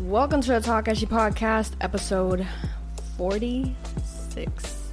Welcome 0.00 0.40
to 0.40 0.48
the 0.52 0.60
Talk 0.60 0.86
Takashi 0.86 1.06
Podcast, 1.06 1.74
episode 1.80 2.44
46. 3.16 4.92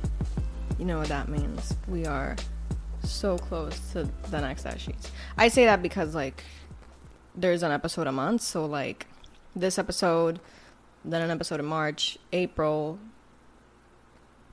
You 0.77 0.85
know 0.85 0.99
what 0.99 1.07
that 1.07 1.27
means. 1.27 1.75
We 1.87 2.05
are 2.05 2.35
so 3.03 3.37
close 3.39 3.79
to 3.93 4.07
the 4.29 4.41
next 4.41 4.65
Ashis. 4.65 5.09
I 5.37 5.47
say 5.47 5.65
that 5.65 5.81
because, 5.81 6.13
like, 6.13 6.43
there's 7.35 7.63
an 7.63 7.71
episode 7.71 8.05
a 8.05 8.11
month, 8.11 8.41
so, 8.41 8.65
like, 8.65 9.07
this 9.55 9.79
episode, 9.79 10.39
then 11.03 11.23
an 11.23 11.31
episode 11.31 11.59
in 11.59 11.65
March, 11.65 12.19
April, 12.31 12.99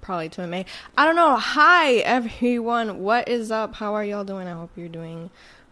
probably 0.01 0.31
to 0.31 0.47
May. 0.47 0.65
I 0.97 1.05
don't 1.05 1.17
know. 1.17 1.37
Hi, 1.37 1.97
everyone. 1.97 3.01
What 3.01 3.29
is 3.29 3.51
up? 3.51 3.75
How 3.75 3.95
are 3.95 4.05
y'all 4.05 4.25
doing? 4.25 4.49
I 4.49 4.53
hope 4.53 4.71
you're 4.77 4.89
doing 4.89 5.29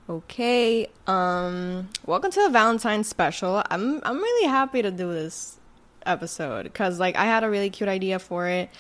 Okay. 0.09 0.87
Um 1.09 1.89
welcome 2.07 2.31
to 2.31 2.43
the 2.43 2.51
Valentine's 2.51 3.09
special. 3.09 3.61
I'm 3.69 4.01
I'm 4.05 4.19
really 4.19 4.49
happy 4.49 4.81
to 4.81 4.93
do 4.93 5.13
this 5.13 5.59
episode 6.05 6.73
cuz 6.73 7.01
like 7.01 7.17
I 7.17 7.25
had 7.25 7.43
a 7.43 7.51
really 7.51 7.71
cute 7.71 7.89
idea 7.89 8.21
for 8.21 8.47
it. 8.47 8.71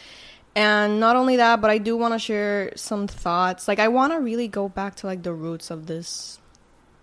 And 0.54 1.00
not 1.00 1.16
only 1.16 1.34
that, 1.34 1.60
but 1.60 1.68
I 1.68 1.78
do 1.78 1.96
want 1.96 2.14
to 2.14 2.20
share 2.20 2.70
some 2.76 3.08
thoughts. 3.08 3.66
Like 3.66 3.80
I 3.80 3.88
want 3.88 4.12
to 4.12 4.20
really 4.20 4.46
go 4.46 4.68
back 4.68 4.94
to 4.96 5.08
like 5.08 5.24
the 5.24 5.32
roots 5.32 5.68
of 5.68 5.86
this 5.86 6.38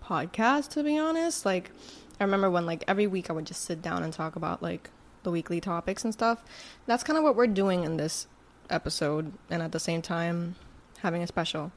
podcast 0.02 0.70
to 0.70 0.82
be 0.82 0.96
honest. 0.96 1.44
Like 1.44 1.70
I 2.18 2.24
remember 2.24 2.50
when 2.50 2.64
like 2.64 2.82
every 2.88 3.06
week 3.06 3.28
I 3.28 3.34
would 3.34 3.44
just 3.44 3.60
sit 3.60 3.82
down 3.82 4.02
and 4.02 4.10
talk 4.10 4.36
about 4.36 4.62
like 4.62 4.88
the 5.22 5.30
weekly 5.30 5.60
topics 5.60 6.02
and 6.02 6.14
stuff. 6.14 6.42
That's 6.86 7.04
kind 7.04 7.18
of 7.18 7.24
what 7.24 7.36
we're 7.36 7.46
doing 7.46 7.84
in 7.84 7.98
this 7.98 8.26
episode 8.70 9.34
and 9.50 9.60
at 9.62 9.72
the 9.72 9.80
same 9.80 10.00
time 10.00 10.54
having 11.00 11.22
a 11.22 11.26
special. 11.26 11.72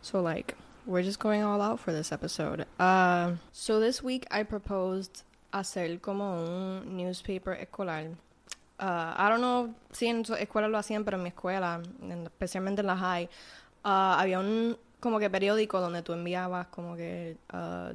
So 0.00 0.22
like 0.22 0.54
we're 0.88 1.02
just 1.02 1.20
going 1.20 1.42
all 1.42 1.60
out 1.60 1.78
for 1.78 1.92
this 1.92 2.10
episode. 2.10 2.64
Uh, 2.80 3.32
so 3.52 3.78
this 3.78 4.02
week 4.02 4.26
I 4.30 4.42
proposed 4.42 5.22
hacer 5.52 6.00
como 6.00 6.42
un 6.42 6.96
newspaper 6.96 7.52
escolar. 7.52 8.06
Uh, 8.80 9.14
I 9.16 9.28
don't 9.28 9.40
know 9.40 9.74
si 9.92 10.06
en 10.06 10.24
su 10.24 10.34
escuela 10.34 10.68
lo 10.68 10.78
hacían, 10.78 11.04
pero 11.04 11.18
en 11.18 11.24
mi 11.24 11.30
escuela, 11.30 11.82
especialmente 12.24 12.80
en 12.80 12.86
la 12.86 12.96
high, 12.96 13.28
uh, 13.84 14.18
había 14.18 14.40
un 14.40 14.76
como 14.98 15.18
que 15.18 15.28
periódico 15.28 15.80
donde 15.80 16.02
tú 16.02 16.14
enviabas 16.14 16.68
como 16.68 16.96
que 16.96 17.36
uh, 17.52 17.92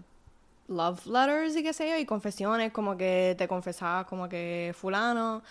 love 0.68 1.06
letters 1.08 1.56
y 1.56 1.64
qué 1.64 1.74
sé 1.74 1.90
yo, 1.90 1.98
y 1.98 2.06
confesiones, 2.06 2.72
como 2.72 2.96
que 2.96 3.36
te 3.38 3.48
confesabas 3.48 4.06
como 4.06 4.30
que 4.30 4.74
fulano, 4.76 5.42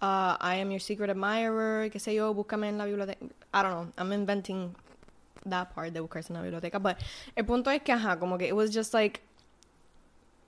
uh, 0.00 0.36
I 0.40 0.60
am 0.60 0.70
your 0.70 0.80
secret 0.80 1.10
admirer, 1.10 1.90
qué 1.90 1.98
sé 1.98 2.14
yo, 2.14 2.32
búscame 2.32 2.68
en 2.68 2.78
la 2.78 2.84
biblioteca. 2.84 3.24
I 3.52 3.62
don't 3.62 3.72
know, 3.72 3.92
I'm 3.98 4.12
inventing 4.12 4.74
that 5.46 5.74
part 5.74 5.92
de 5.92 6.00
buscarse 6.00 6.30
en 6.30 6.36
la 6.36 6.42
biblioteca. 6.42 6.80
But 6.80 6.96
el 7.36 7.44
punto 7.44 7.70
es 7.70 7.82
que, 7.82 7.92
ajá, 7.92 8.18
como 8.18 8.38
que 8.38 8.46
it 8.46 8.54
was 8.54 8.70
just 8.72 8.94
like, 8.94 9.20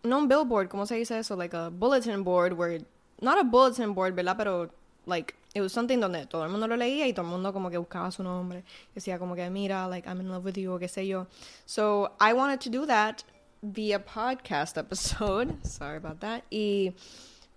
no 0.04 0.18
un 0.18 0.28
billboard, 0.28 0.68
¿cómo 0.68 0.86
se 0.86 0.96
dice 0.96 1.18
eso? 1.18 1.36
Like 1.36 1.54
a 1.54 1.70
bulletin 1.70 2.22
board 2.22 2.52
where, 2.52 2.80
not 3.20 3.38
a 3.38 3.44
bulletin 3.44 3.94
board, 3.94 4.14
¿verdad? 4.14 4.36
Pero, 4.36 4.70
like, 5.06 5.34
it 5.54 5.60
was 5.60 5.72
something 5.72 6.00
donde 6.00 6.26
todo 6.28 6.44
el 6.44 6.50
mundo 6.50 6.66
lo 6.66 6.76
leía 6.76 7.06
y 7.06 7.12
todo 7.12 7.24
el 7.24 7.30
mundo 7.30 7.52
como 7.52 7.70
que 7.70 7.78
buscaba 7.78 8.12
su 8.12 8.22
nombre. 8.22 8.64
Decía 8.94 9.18
como 9.18 9.34
que, 9.34 9.48
mira, 9.50 9.88
like, 9.88 10.06
I'm 10.06 10.20
in 10.20 10.28
love 10.28 10.44
with 10.44 10.56
you, 10.56 10.72
o 10.72 10.78
qué 10.78 10.88
sé 10.88 11.06
yo. 11.06 11.26
So, 11.64 12.12
I 12.20 12.32
wanted 12.32 12.60
to 12.60 12.70
do 12.70 12.86
that 12.86 13.24
via 13.62 13.98
podcast 13.98 14.76
episode. 14.76 15.56
Sorry 15.66 15.96
about 15.96 16.20
that. 16.20 16.44
Y, 16.50 16.92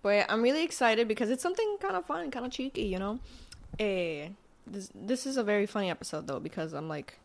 pues, 0.01 0.25
I'm 0.29 0.41
really 0.41 0.63
excited 0.63 1.07
because 1.07 1.29
it's 1.29 1.43
something 1.43 1.77
kind 1.81 1.95
of 1.95 2.05
fun, 2.05 2.31
kind 2.31 2.45
of 2.45 2.51
cheeky, 2.51 2.83
you 2.83 2.99
know? 2.99 3.19
Eh, 3.79 4.29
this, 4.65 4.89
this 4.95 5.25
is 5.25 5.37
a 5.37 5.43
very 5.43 5.65
funny 5.65 5.89
episode, 5.89 6.27
though, 6.27 6.39
because 6.39 6.73
I'm 6.73 6.87
like, 6.87 7.19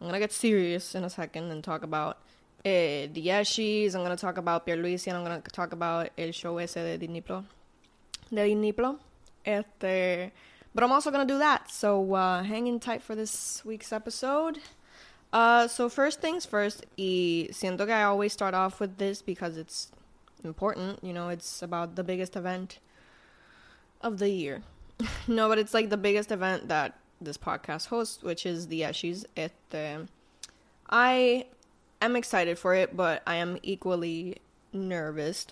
I'm 0.00 0.06
gonna 0.06 0.20
get 0.20 0.32
serious 0.32 0.94
in 0.94 1.04
a 1.04 1.10
second 1.10 1.50
and 1.50 1.62
talk 1.62 1.82
about 1.82 2.18
eh, 2.64 3.08
the 3.12 3.26
Yeshis. 3.26 3.94
I'm 3.94 4.02
gonna 4.02 4.16
talk 4.16 4.38
about 4.38 4.66
Pierluisi 4.66 5.08
and 5.08 5.16
I'm 5.16 5.24
gonna 5.24 5.40
talk 5.40 5.72
about 5.72 6.10
el 6.16 6.32
show 6.32 6.58
ese 6.58 6.74
de 6.74 6.98
Dnipro. 6.98 7.44
De 8.32 8.54
Dnipro. 8.54 8.98
Este, 9.44 10.30
but 10.74 10.84
I'm 10.84 10.92
also 10.92 11.10
gonna 11.10 11.24
do 11.24 11.38
that. 11.38 11.70
So 11.70 12.14
uh, 12.14 12.42
hang 12.42 12.66
in 12.66 12.78
tight 12.78 13.02
for 13.02 13.14
this 13.14 13.64
week's 13.64 13.92
episode. 13.92 14.58
Uh, 15.32 15.68
so 15.68 15.88
first 15.88 16.20
things 16.20 16.46
first, 16.46 16.86
y 16.96 17.48
siento 17.50 17.86
que 17.86 17.92
I 17.92 18.04
always 18.04 18.32
start 18.32 18.54
off 18.54 18.80
with 18.80 18.96
this 18.98 19.20
because 19.20 19.56
it's 19.56 19.90
important. 20.44 21.02
You 21.02 21.12
know, 21.12 21.28
it's 21.28 21.62
about 21.62 21.96
the 21.96 22.04
biggest 22.04 22.36
event 22.36 22.78
of 24.00 24.18
the 24.18 24.30
year. 24.30 24.62
no, 25.28 25.48
but 25.48 25.58
it's 25.58 25.74
like 25.74 25.90
the 25.90 25.96
biggest 25.96 26.30
event 26.30 26.68
that 26.68 26.98
this 27.20 27.36
podcast 27.36 27.88
host, 27.88 28.22
which 28.22 28.46
is 28.46 28.68
the 28.68 28.82
Yeshis. 28.82 29.24
Este, 29.36 30.08
I 30.88 31.46
am 32.00 32.16
excited 32.16 32.58
for 32.58 32.74
it, 32.74 32.96
but 32.96 33.22
I 33.26 33.36
am 33.36 33.58
equally 33.62 34.38
nervous. 34.72 35.46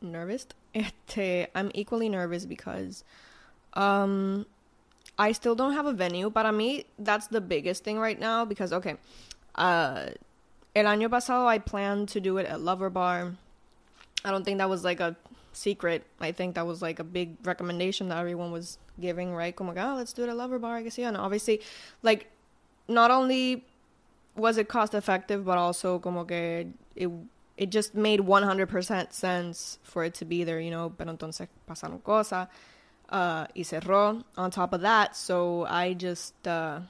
Nervous? 0.00 0.46
Este, 0.74 1.48
I'm 1.54 1.70
equally 1.74 2.08
nervous 2.08 2.46
because 2.46 3.04
um 3.74 4.46
I 5.18 5.32
still 5.32 5.54
don't 5.54 5.74
have 5.74 5.84
a 5.84 5.92
venue. 5.92 6.30
Para 6.30 6.50
mí, 6.50 6.86
that's 6.98 7.26
the 7.26 7.42
biggest 7.42 7.84
thing 7.84 7.98
right 7.98 8.18
now 8.18 8.46
because 8.46 8.72
okay, 8.72 8.96
uh 9.54 10.06
el 10.74 10.86
año 10.86 11.10
pasado 11.10 11.46
I 11.46 11.58
planned 11.58 12.08
to 12.10 12.20
do 12.20 12.38
it 12.38 12.46
at 12.46 12.62
Lover 12.62 12.88
Bar. 12.88 13.34
I 14.24 14.30
don't 14.30 14.44
think 14.44 14.58
that 14.58 14.70
was 14.70 14.82
like 14.82 15.00
a 15.00 15.14
secret. 15.52 16.04
I 16.20 16.32
think 16.32 16.54
that 16.54 16.66
was 16.66 16.80
like 16.80 16.98
a 16.98 17.04
big 17.04 17.36
recommendation 17.44 18.08
that 18.08 18.18
everyone 18.18 18.50
was 18.50 18.78
giving, 19.00 19.34
right? 19.34 19.54
Como 19.54 19.72
oh, 19.76 19.94
let's 19.96 20.12
do 20.12 20.24
it 20.24 20.28
at 20.28 20.36
Lover 20.36 20.58
Bar, 20.58 20.76
I 20.76 20.82
guess. 20.82 20.98
Yeah, 20.98 21.08
and 21.08 21.16
obviously, 21.16 21.60
like, 22.02 22.30
not 22.88 23.10
only 23.10 23.64
was 24.36 24.58
it 24.58 24.68
cost 24.68 24.94
effective, 24.94 25.44
but 25.44 25.58
also 25.58 25.98
como 25.98 26.24
que 26.24 26.72
it 26.96 27.10
it 27.56 27.70
just 27.70 27.94
made 27.94 28.20
100% 28.20 29.12
sense 29.12 29.78
for 29.82 30.04
it 30.04 30.14
to 30.14 30.24
be 30.24 30.42
there, 30.42 30.58
you 30.58 30.70
know. 30.70 30.90
Pero 30.96 31.14
entonces 31.14 31.48
pasaron 31.68 32.02
cosas 32.02 32.48
uh, 33.10 33.46
y 33.54 33.62
cerró 33.62 34.24
on 34.36 34.50
top 34.50 34.72
of 34.72 34.80
that. 34.80 35.14
So 35.14 35.66
I 35.66 35.94
just, 35.94 36.46
uh, 36.48 36.80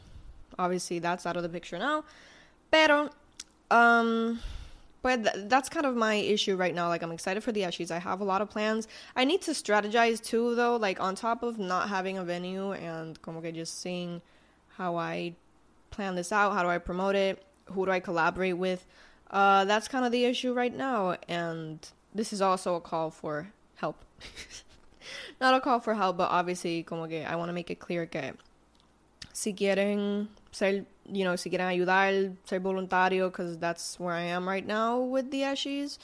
obviously, 0.58 0.98
that's 0.98 1.26
out 1.26 1.36
of 1.36 1.42
the 1.42 1.48
picture 1.48 1.78
now. 1.78 2.04
Pero, 2.70 3.10
um, 3.70 4.40
but 5.02 5.24
th- 5.24 5.48
that's 5.48 5.68
kind 5.68 5.84
of 5.84 5.96
my 5.96 6.14
issue 6.14 6.56
right 6.56 6.74
now. 6.74 6.88
Like, 6.88 7.02
I'm 7.02 7.12
excited 7.12 7.42
for 7.42 7.52
the 7.52 7.62
Ashis. 7.62 7.90
I 7.90 7.98
have 7.98 8.20
a 8.20 8.24
lot 8.24 8.40
of 8.40 8.48
plans. 8.48 8.88
I 9.16 9.24
need 9.24 9.42
to 9.42 9.50
strategize 9.50 10.22
too, 10.22 10.54
though. 10.54 10.76
Like, 10.76 11.00
on 11.00 11.14
top 11.14 11.42
of 11.42 11.58
not 11.58 11.88
having 11.88 12.18
a 12.18 12.24
venue 12.24 12.72
and 12.72 13.20
como 13.20 13.40
que 13.40 13.52
just 13.52 13.80
seeing 13.80 14.22
how 14.76 14.96
I 14.96 15.34
plan 15.90 16.14
this 16.14 16.32
out, 16.32 16.52
how 16.52 16.62
do 16.62 16.68
I 16.68 16.78
promote 16.78 17.14
it, 17.16 17.44
who 17.66 17.84
do 17.84 17.92
I 17.92 18.00
collaborate 18.00 18.56
with. 18.56 18.86
Uh, 19.30 19.64
that's 19.64 19.88
kind 19.88 20.04
of 20.04 20.12
the 20.12 20.24
issue 20.24 20.52
right 20.52 20.74
now. 20.74 21.16
And 21.28 21.86
this 22.14 22.32
is 22.32 22.40
also 22.40 22.76
a 22.76 22.80
call 22.80 23.10
for 23.10 23.52
help. 23.76 24.04
not 25.40 25.54
a 25.54 25.60
call 25.60 25.80
for 25.80 25.94
help, 25.94 26.16
but 26.16 26.30
obviously, 26.30 26.82
como 26.82 27.06
que 27.06 27.22
I 27.22 27.36
want 27.36 27.48
to 27.48 27.52
make 27.52 27.70
it 27.70 27.80
clear 27.80 28.06
que 28.06 28.34
si 29.32 29.52
quieren 29.52 30.28
ser 30.52 30.84
you 31.10 31.24
know, 31.24 31.36
si 31.36 31.50
quieren 31.50 31.68
ayudar, 31.68 32.34
ser 32.44 32.60
voluntario, 32.60 33.28
because 33.28 33.58
that's 33.58 33.98
where 33.98 34.14
I 34.14 34.22
am 34.22 34.48
right 34.48 34.66
now 34.66 35.00
with 35.00 35.30
the 35.30 35.42
Ashis, 35.42 35.98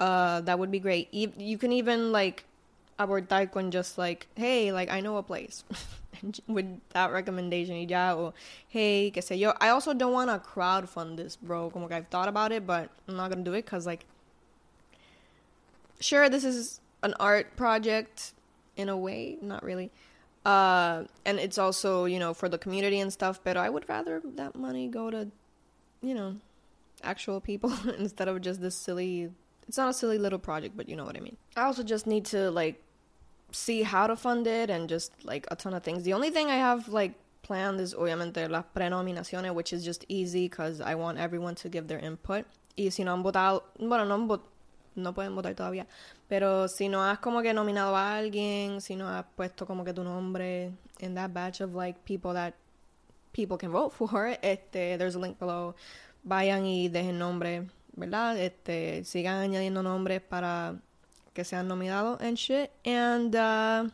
uh, 0.00 0.40
that 0.42 0.58
would 0.58 0.70
be 0.70 0.78
great. 0.78 1.08
E- 1.12 1.32
you 1.38 1.58
can 1.58 1.72
even, 1.72 2.12
like, 2.12 2.44
abordar 2.98 3.50
con 3.50 3.70
just, 3.70 3.98
like, 3.98 4.26
hey, 4.36 4.72
like, 4.72 4.90
I 4.90 5.00
know 5.00 5.16
a 5.16 5.22
place. 5.22 5.64
with 6.48 6.80
that 6.90 7.12
recommendation 7.12 7.88
ya, 7.88 8.14
or, 8.14 8.32
hey, 8.68 9.12
qué 9.14 9.22
sé 9.22 9.38
yo. 9.38 9.52
I 9.60 9.68
also 9.68 9.94
don't 9.94 10.12
want 10.12 10.30
to 10.30 10.38
crowdfund 10.38 11.16
this, 11.16 11.36
bro. 11.36 11.70
Como 11.70 11.88
que 11.88 11.96
I've 11.96 12.08
thought 12.08 12.28
about 12.28 12.52
it, 12.52 12.66
but 12.66 12.90
I'm 13.08 13.16
not 13.16 13.30
going 13.30 13.44
to 13.44 13.50
do 13.50 13.54
it, 13.54 13.64
because, 13.64 13.86
like, 13.86 14.06
sure, 16.00 16.28
this 16.28 16.44
is 16.44 16.80
an 17.02 17.14
art 17.20 17.56
project 17.56 18.32
in 18.76 18.88
a 18.88 18.96
way, 18.96 19.38
not 19.40 19.62
really. 19.62 19.90
Uh, 20.46 21.04
and 21.24 21.40
it's 21.40 21.58
also, 21.58 22.04
you 22.04 22.20
know, 22.20 22.32
for 22.32 22.48
the 22.48 22.56
community 22.56 23.00
and 23.00 23.12
stuff, 23.12 23.40
but 23.42 23.56
I 23.56 23.68
would 23.68 23.88
rather 23.88 24.22
that 24.36 24.54
money 24.54 24.86
go 24.86 25.10
to, 25.10 25.28
you 26.02 26.14
know, 26.14 26.36
actual 27.02 27.40
people 27.40 27.72
instead 27.98 28.28
of 28.28 28.40
just 28.40 28.60
this 28.60 28.76
silly 28.76 29.30
it's 29.66 29.76
not 29.76 29.88
a 29.88 29.92
silly 29.92 30.18
little 30.18 30.38
project, 30.38 30.76
but 30.76 30.88
you 30.88 30.94
know 30.94 31.04
what 31.04 31.16
I 31.16 31.20
mean. 31.20 31.36
I 31.56 31.62
also 31.62 31.82
just 31.82 32.06
need 32.06 32.24
to 32.26 32.50
like 32.50 32.80
see 33.50 33.82
how 33.82 34.06
to 34.06 34.14
fund 34.14 34.46
it 34.46 34.70
and 34.70 34.88
just 34.88 35.12
like 35.24 35.46
a 35.50 35.56
ton 35.56 35.74
of 35.74 35.82
things. 35.82 36.04
The 36.04 36.12
only 36.12 36.30
thing 36.30 36.48
I 36.48 36.56
have 36.56 36.88
like 36.88 37.14
planned 37.42 37.80
is 37.80 37.94
obviamente 37.94 38.48
las 38.48 38.64
prenominaciones, 38.74 39.52
which 39.54 39.72
is 39.72 39.84
just 39.84 40.04
easy 40.08 40.48
because 40.48 40.80
I 40.80 40.94
want 40.94 41.18
everyone 41.18 41.56
to 41.56 41.68
give 41.68 41.88
their 41.88 41.98
input. 41.98 42.44
Y 42.78 42.90
si 42.90 43.04
no 43.04 43.12
han 43.12 43.24
votado, 43.24 43.62
bueno, 43.78 44.04
no 44.04 44.40
no 44.96 45.14
pueden 45.14 45.34
votar 45.34 45.54
todavía. 45.54 45.86
Pero 46.28 46.68
si 46.68 46.88
no 46.88 47.04
has 47.04 47.18
como 47.18 47.42
que 47.42 47.54
nominado 47.54 47.94
a 47.96 48.16
alguien, 48.16 48.80
si 48.80 48.96
no 48.96 49.08
has 49.08 49.24
puesto 49.36 49.66
como 49.66 49.84
que 49.84 49.92
tu 49.92 50.02
nombre 50.02 50.72
in 50.98 51.14
that 51.14 51.30
batch 51.32 51.60
of 51.60 51.74
like 51.74 52.00
people 52.04 52.32
that 52.32 52.54
people 53.32 53.56
can 53.56 53.70
vote 53.70 53.92
for, 53.96 54.36
este, 54.42 54.98
there's 54.98 55.14
a 55.14 55.18
link 55.18 55.38
below. 55.38 55.74
Vayan 56.24 56.66
y 56.66 56.88
dejen 56.88 57.18
nombre, 57.18 57.68
¿verdad? 57.94 58.36
Este, 58.38 59.04
sigan 59.04 59.36
añadiendo 59.36 59.82
nombres 59.82 60.20
para 60.20 60.74
que 61.32 61.44
sean 61.44 61.68
nominados 61.68 62.20
and 62.20 62.36
shit. 62.36 62.70
And 62.84 63.36
uh, 63.36 63.88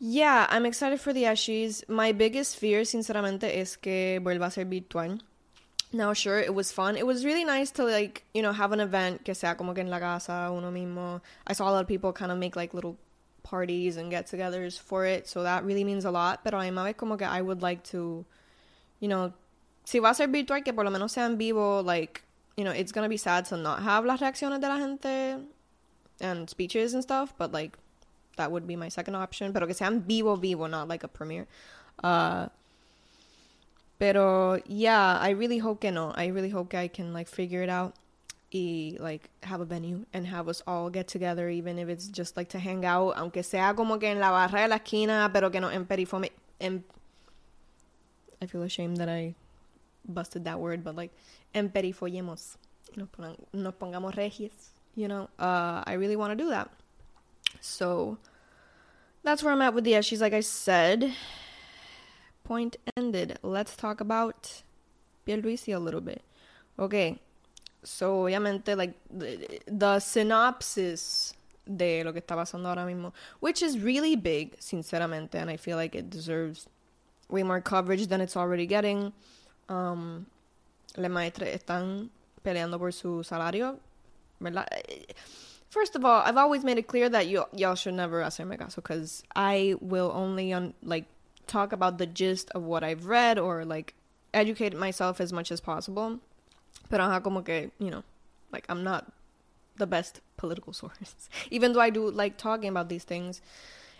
yeah, 0.00 0.46
I'm 0.50 0.66
excited 0.66 0.98
for 1.00 1.12
the 1.12 1.26
Ashes. 1.26 1.84
My 1.88 2.12
biggest 2.12 2.58
fear, 2.58 2.84
sinceramente, 2.84 3.60
es 3.60 3.76
que 3.76 4.18
vuelva 4.20 4.46
a 4.46 4.50
ser 4.50 4.64
virtual. 4.64 5.22
Now, 5.92 6.12
sure, 6.12 6.38
it 6.38 6.54
was 6.54 6.72
fun. 6.72 6.96
It 6.96 7.06
was 7.06 7.24
really 7.24 7.44
nice 7.44 7.70
to 7.72 7.84
like, 7.84 8.24
you 8.32 8.42
know, 8.42 8.52
have 8.52 8.72
an 8.72 8.80
event 8.80 9.24
que 9.24 9.34
sea 9.34 9.54
como 9.54 9.74
que 9.74 9.82
en 9.82 9.90
la 9.90 9.98
casa, 9.98 10.50
uno 10.52 10.70
mismo. 10.70 11.20
I 11.46 11.52
saw 11.52 11.68
a 11.68 11.72
lot 11.72 11.82
of 11.82 11.88
people 11.88 12.12
kind 12.12 12.32
of 12.32 12.38
make 12.38 12.56
like 12.56 12.72
little 12.72 12.96
parties 13.42 13.96
and 13.96 14.10
get-togethers 14.10 14.78
for 14.78 15.04
it, 15.04 15.28
so 15.28 15.42
that 15.42 15.64
really 15.64 15.84
means 15.84 16.04
a 16.04 16.10
lot. 16.10 16.44
Pero 16.44 16.60
a 16.60 16.70
la 16.70 16.84
vez 16.84 16.96
como 16.96 17.16
que 17.16 17.26
I 17.26 17.42
would 17.42 17.60
like 17.60 17.82
to, 17.90 18.24
you 19.00 19.08
know, 19.08 19.32
si 19.84 19.98
va 19.98 20.10
a 20.10 20.14
ser 20.14 20.28
virtual, 20.28 20.62
que 20.62 20.72
por 20.72 20.84
lo 20.84 20.90
menos 20.90 21.10
sea 21.10 21.24
en 21.24 21.36
vivo, 21.36 21.82
like, 21.82 22.22
you 22.56 22.64
know, 22.64 22.72
it's 22.72 22.92
gonna 22.92 23.08
be 23.08 23.16
sad 23.16 23.44
to 23.46 23.56
not 23.56 23.82
have 23.82 24.04
las 24.04 24.20
reacciones 24.20 24.60
de 24.60 24.68
la 24.68 24.78
gente 24.78 25.40
and 26.20 26.48
speeches 26.48 26.94
and 26.94 27.02
stuff, 27.02 27.34
but 27.36 27.52
like, 27.52 27.76
that 28.36 28.50
would 28.50 28.66
be 28.66 28.76
my 28.76 28.88
second 28.88 29.14
option. 29.14 29.52
Pero 29.52 29.66
que 29.66 29.74
sea 29.74 29.86
en 29.86 30.00
vivo, 30.00 30.36
vivo, 30.36 30.66
not 30.66 30.88
like 30.88 31.04
a 31.04 31.08
premiere. 31.08 31.46
Uh, 32.02 32.46
Pero 34.02 34.58
yeah, 34.66 35.16
I 35.20 35.30
really 35.30 35.58
hope 35.58 35.82
que 35.82 35.92
no. 35.92 36.10
I 36.16 36.26
really 36.26 36.50
hope 36.50 36.74
I 36.74 36.88
can 36.88 37.12
like 37.12 37.28
figure 37.28 37.62
it 37.62 37.68
out 37.68 37.94
y 38.52 38.96
like 38.98 39.30
have 39.44 39.60
a 39.60 39.64
venue 39.64 40.06
and 40.12 40.26
have 40.26 40.48
us 40.48 40.60
all 40.66 40.90
get 40.90 41.06
together 41.06 41.48
even 41.48 41.78
if 41.78 41.88
it's 41.88 42.08
just 42.08 42.36
like 42.36 42.48
to 42.48 42.58
hang 42.58 42.84
out, 42.84 43.14
aunque 43.16 43.44
sea 43.44 43.72
como 43.76 43.98
que 43.98 44.08
en 44.08 44.18
la 44.18 44.32
barra 44.32 44.62
de 44.62 44.68
la 44.68 44.78
esquina, 44.78 45.30
pero 45.32 45.50
que 45.50 45.60
no 45.60 45.68
en 45.68 45.86
perifome 45.86 46.30
en 46.60 46.82
I 48.40 48.46
feel 48.46 48.64
ashamed 48.64 48.96
that 48.96 49.08
I 49.08 49.36
busted 50.04 50.46
that 50.46 50.58
word, 50.58 50.82
but 50.82 50.96
like 50.96 51.12
emperifollemos. 51.54 52.56
Nos, 52.96 53.08
nos 53.52 53.74
pongamos 53.74 54.16
regies, 54.16 54.70
you 54.96 55.06
know. 55.06 55.28
Uh, 55.38 55.84
I 55.86 55.92
really 55.92 56.16
want 56.16 56.36
to 56.36 56.44
do 56.44 56.50
that. 56.50 56.72
So 57.60 58.18
that's 59.22 59.44
where 59.44 59.52
I'm 59.52 59.62
at 59.62 59.74
with 59.74 59.84
the 59.84 60.02
She's 60.02 60.20
like 60.20 60.34
I 60.34 60.40
said 60.40 61.14
point 62.52 62.76
ended, 62.98 63.38
let's 63.42 63.74
talk 63.76 63.98
about 64.02 64.62
Pierluisi 65.26 65.74
a 65.74 65.78
little 65.78 66.02
bit. 66.02 66.20
Okay, 66.78 67.18
so 67.82 68.24
obviamente, 68.24 68.76
like, 68.76 68.94
the, 69.10 69.60
the 69.66 69.98
synopsis 70.00 71.34
de 71.64 72.04
lo 72.04 72.12
que 72.12 72.20
está 72.20 72.36
pasando 72.36 72.66
ahora 72.66 72.84
mismo, 72.84 73.12
which 73.40 73.62
is 73.62 73.78
really 73.78 74.16
big, 74.16 74.54
sinceramente, 74.60 75.36
and 75.36 75.48
I 75.48 75.56
feel 75.56 75.78
like 75.78 75.94
it 75.94 76.10
deserves 76.10 76.66
way 77.30 77.42
more 77.42 77.62
coverage 77.62 78.08
than 78.08 78.20
it's 78.20 78.36
already 78.36 78.66
getting. 78.66 79.14
Um, 79.70 80.26
le 80.98 81.08
maestre 81.08 81.46
están 81.46 82.10
peleando 82.44 82.78
por 82.78 82.92
su 82.92 83.22
salario. 83.22 83.78
First 85.70 85.96
of 85.96 86.04
all, 86.04 86.20
I've 86.20 86.36
always 86.36 86.64
made 86.64 86.76
it 86.76 86.86
clear 86.86 87.08
that 87.08 87.28
you 87.28 87.44
y'all 87.54 87.76
should 87.76 87.94
never 87.94 88.20
hacerme 88.22 88.58
caso 88.58 88.82
because 88.82 89.22
I 89.34 89.74
will 89.80 90.12
only 90.14 90.52
on 90.52 90.74
like 90.82 91.06
talk 91.46 91.72
about 91.72 91.98
the 91.98 92.06
gist 92.06 92.50
of 92.50 92.62
what 92.62 92.82
I've 92.84 93.06
read 93.06 93.38
or 93.38 93.64
like 93.64 93.94
educate 94.32 94.76
myself 94.76 95.20
as 95.20 95.32
much 95.32 95.50
as 95.50 95.60
possible. 95.60 96.18
Pero 96.88 97.04
ajá, 97.04 97.22
como 97.22 97.42
que, 97.42 97.70
you 97.78 97.90
know, 97.90 98.02
like 98.52 98.66
I'm 98.68 98.82
not 98.82 99.12
the 99.76 99.86
best 99.86 100.20
political 100.36 100.72
source, 100.80 101.28
even 101.50 101.72
though 101.72 101.80
I 101.80 101.90
do 101.90 102.10
like 102.10 102.36
talking 102.36 102.68
about 102.68 102.88
these 102.88 103.04
things. 103.04 103.40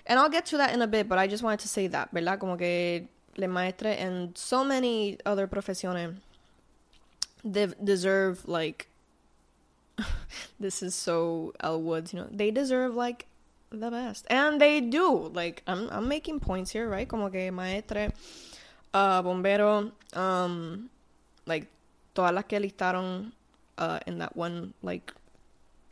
And 0.06 0.18
I'll 0.18 0.28
get 0.28 0.46
to 0.46 0.56
that 0.56 0.74
in 0.74 0.82
a 0.82 0.86
bit, 0.88 1.08
but 1.08 1.18
I 1.18 1.28
just 1.28 1.44
wanted 1.44 1.60
to 1.60 1.68
say 1.68 1.86
that, 1.86 2.12
¿verdad? 2.12 2.40
Como 2.40 2.56
que 2.56 3.08
le 3.36 3.48
maestre 3.48 3.88
and 3.88 4.36
so 4.36 4.64
many 4.64 5.18
other 5.24 5.46
profesiones 5.46 6.16
they 7.44 7.66
deserve 7.82 8.46
like 8.46 8.88
this 10.60 10.82
is 10.82 10.94
so 10.94 11.52
Elwoods, 11.62 12.12
you 12.12 12.20
know, 12.20 12.28
they 12.30 12.50
deserve 12.50 12.94
like 12.94 13.26
the 13.80 13.90
best. 13.90 14.26
And 14.30 14.60
they 14.60 14.80
do. 14.80 15.30
Like, 15.32 15.62
I'm, 15.66 15.88
I'm 15.90 16.08
making 16.08 16.40
points 16.40 16.70
here, 16.70 16.88
right? 16.88 17.08
Como 17.08 17.28
que 17.30 17.50
maestre, 17.50 18.12
uh, 18.94 19.22
bombero, 19.22 19.92
um, 20.14 20.90
like, 21.46 21.66
todas 22.14 22.32
las 22.32 22.44
que 22.44 22.58
listaron 22.58 23.32
uh, 23.78 24.00
in 24.06 24.18
that 24.18 24.36
one, 24.36 24.74
like, 24.82 25.12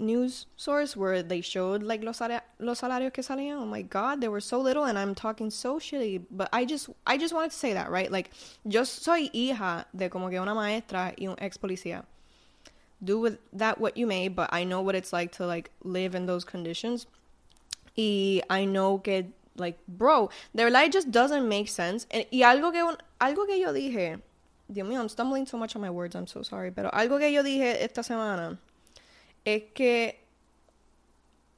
news 0.01 0.47
source 0.57 0.97
where 0.97 1.23
they 1.23 1.41
showed 1.41 1.83
like 1.83 2.03
los, 2.03 2.21
los 2.59 2.81
salarios 2.81 3.13
que 3.13 3.23
salían. 3.23 3.61
Oh 3.61 3.67
my 3.67 3.83
god, 3.83 4.21
they 4.21 4.29
were 4.29 4.41
so 4.41 4.59
little 4.59 4.85
and 4.85 4.99
I'm 4.99 5.15
talking 5.15 5.51
so 5.51 5.79
shitty. 5.79 6.23
But 6.31 6.49
I 6.53 6.65
just 6.65 6.89
I 7.07 7.19
just 7.19 7.35
wanted 7.35 7.51
to 7.51 7.57
say 7.57 7.75
that, 7.75 7.91
right? 7.91 8.11
Like 8.11 8.31
yo 8.65 8.83
soy 8.85 9.31
hija 9.33 9.85
de 9.95 10.09
como 10.09 10.31
que 10.31 10.41
una 10.41 10.55
maestra 10.55 11.15
y 11.19 11.27
un 11.27 11.37
ex 11.39 11.57
policía. 11.57 12.05
Do 13.03 13.19
with 13.19 13.39
that 13.53 13.81
what 13.81 13.97
you 13.97 14.07
may, 14.07 14.29
but 14.29 14.51
I 14.53 14.65
know 14.65 14.81
what 14.81 14.95
it's 14.95 15.13
like 15.13 15.33
to 15.33 15.47
like 15.47 15.71
live 15.85 16.15
in 16.15 16.27
those 16.27 16.45
conditions. 16.45 17.07
Y 17.97 18.43
I 18.49 18.65
know 18.65 18.99
que, 19.03 19.33
like, 19.57 19.79
bro, 19.87 20.31
de 20.55 20.65
verdad 20.65 20.91
just 20.93 21.11
doesn't 21.11 21.49
make 21.49 21.69
sense. 21.69 22.07
y 22.31 22.43
algo 22.43 22.73
que, 22.73 22.83
algo 23.21 23.47
que 23.47 23.59
yo 23.59 23.73
dije, 23.73 24.21
Dios 24.69 24.87
mío, 24.87 24.99
I'm 25.01 25.09
stumbling 25.09 25.47
so 25.47 25.59
much 25.59 25.75
on 25.75 25.83
my 25.83 25.91
words, 25.91 26.15
I'm 26.15 26.27
so 26.27 26.43
sorry, 26.43 26.71
pero 26.71 26.91
algo 26.91 27.19
que 27.19 27.33
yo 27.33 27.43
dije 27.43 27.83
esta 27.83 28.03
semana 28.03 28.59
es 29.45 29.63
que, 29.75 30.17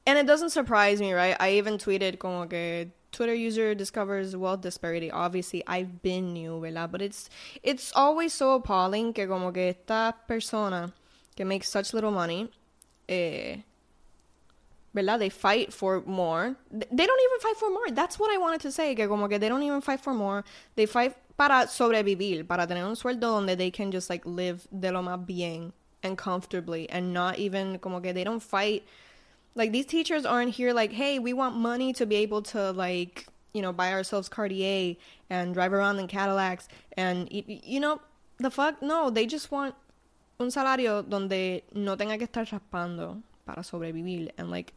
and 0.07 0.17
it 0.17 0.25
doesn't 0.25 0.49
surprise 0.49 0.99
me, 0.99 1.13
right? 1.13 1.37
I 1.39 1.51
even 1.51 1.77
tweeted 1.77 2.19
como 2.19 2.47
que 2.47 2.91
Twitter 3.11 3.35
user 3.35 3.75
discovers 3.75 4.35
wealth 4.35 4.61
disparity. 4.61 5.11
Obviously, 5.11 5.63
I've 5.67 6.01
been 6.01 6.33
new, 6.33 6.59
¿verdad? 6.59 6.91
But 6.91 7.01
it's 7.01 7.29
it's 7.61 7.93
always 7.95 8.33
so 8.33 8.55
appalling 8.55 9.13
que 9.13 9.27
como 9.27 9.51
que 9.51 9.69
esta 9.69 10.15
persona 10.27 10.91
que 11.35 11.45
makes 11.45 11.69
such 11.69 11.93
little 11.93 12.11
money, 12.11 12.49
eh, 13.07 13.57
¿verdad? 14.95 15.19
They 15.19 15.29
fight 15.29 15.73
for 15.73 16.01
more. 16.05 16.55
They 16.71 17.05
don't 17.05 17.21
even 17.21 17.39
fight 17.41 17.57
for 17.57 17.69
more. 17.69 17.89
That's 17.91 18.19
what 18.19 18.31
I 18.31 18.37
wanted 18.37 18.61
to 18.61 18.71
say, 18.71 18.95
que 18.95 19.07
como 19.07 19.27
que 19.27 19.39
they 19.39 19.49
don't 19.49 19.63
even 19.63 19.81
fight 19.81 19.99
for 19.99 20.13
more. 20.13 20.43
They 20.75 20.85
fight 20.85 21.15
para 21.37 21.67
sobrevivir, 21.67 22.47
para 22.47 22.67
tener 22.67 22.85
un 22.85 22.95
sueldo 22.95 23.21
donde 23.21 23.57
they 23.57 23.71
can 23.71 23.91
just 23.91 24.09
like 24.09 24.25
live 24.25 24.67
de 24.71 24.91
lo 24.91 25.01
más 25.01 25.25
bien 25.25 25.73
and 26.03 26.17
comfortably 26.17 26.89
and 26.89 27.13
not 27.13 27.39
even 27.39 27.79
como 27.79 27.99
que 27.99 28.13
they 28.13 28.23
don't 28.23 28.43
fight 28.43 28.83
like 29.55 29.71
these 29.71 29.85
teachers 29.85 30.25
aren't 30.25 30.55
here 30.55 30.73
like, 30.73 30.91
"Hey, 30.91 31.19
we 31.19 31.33
want 31.33 31.55
money 31.55 31.93
to 31.93 32.05
be 32.05 32.15
able 32.15 32.41
to 32.41 32.71
like, 32.71 33.27
you 33.53 33.61
know, 33.61 33.71
buy 33.71 33.93
ourselves 33.93 34.27
Cartier 34.29 34.95
and 35.29 35.53
drive 35.53 35.73
around 35.73 35.99
in 35.99 36.07
Cadillacs 36.07 36.67
and 36.97 37.27
you 37.31 37.79
know, 37.79 38.01
the 38.39 38.49
fuck 38.49 38.81
no, 38.81 39.09
they 39.09 39.25
just 39.25 39.51
want 39.51 39.75
un 40.39 40.49
salario 40.49 41.07
donde 41.07 41.61
no 41.73 41.95
tenga 41.95 42.17
que 42.17 42.27
estar 42.27 42.45
raspando 42.49 43.21
para 43.45 43.63
sobrevivir 43.63 44.31
and 44.37 44.49
like 44.49 44.73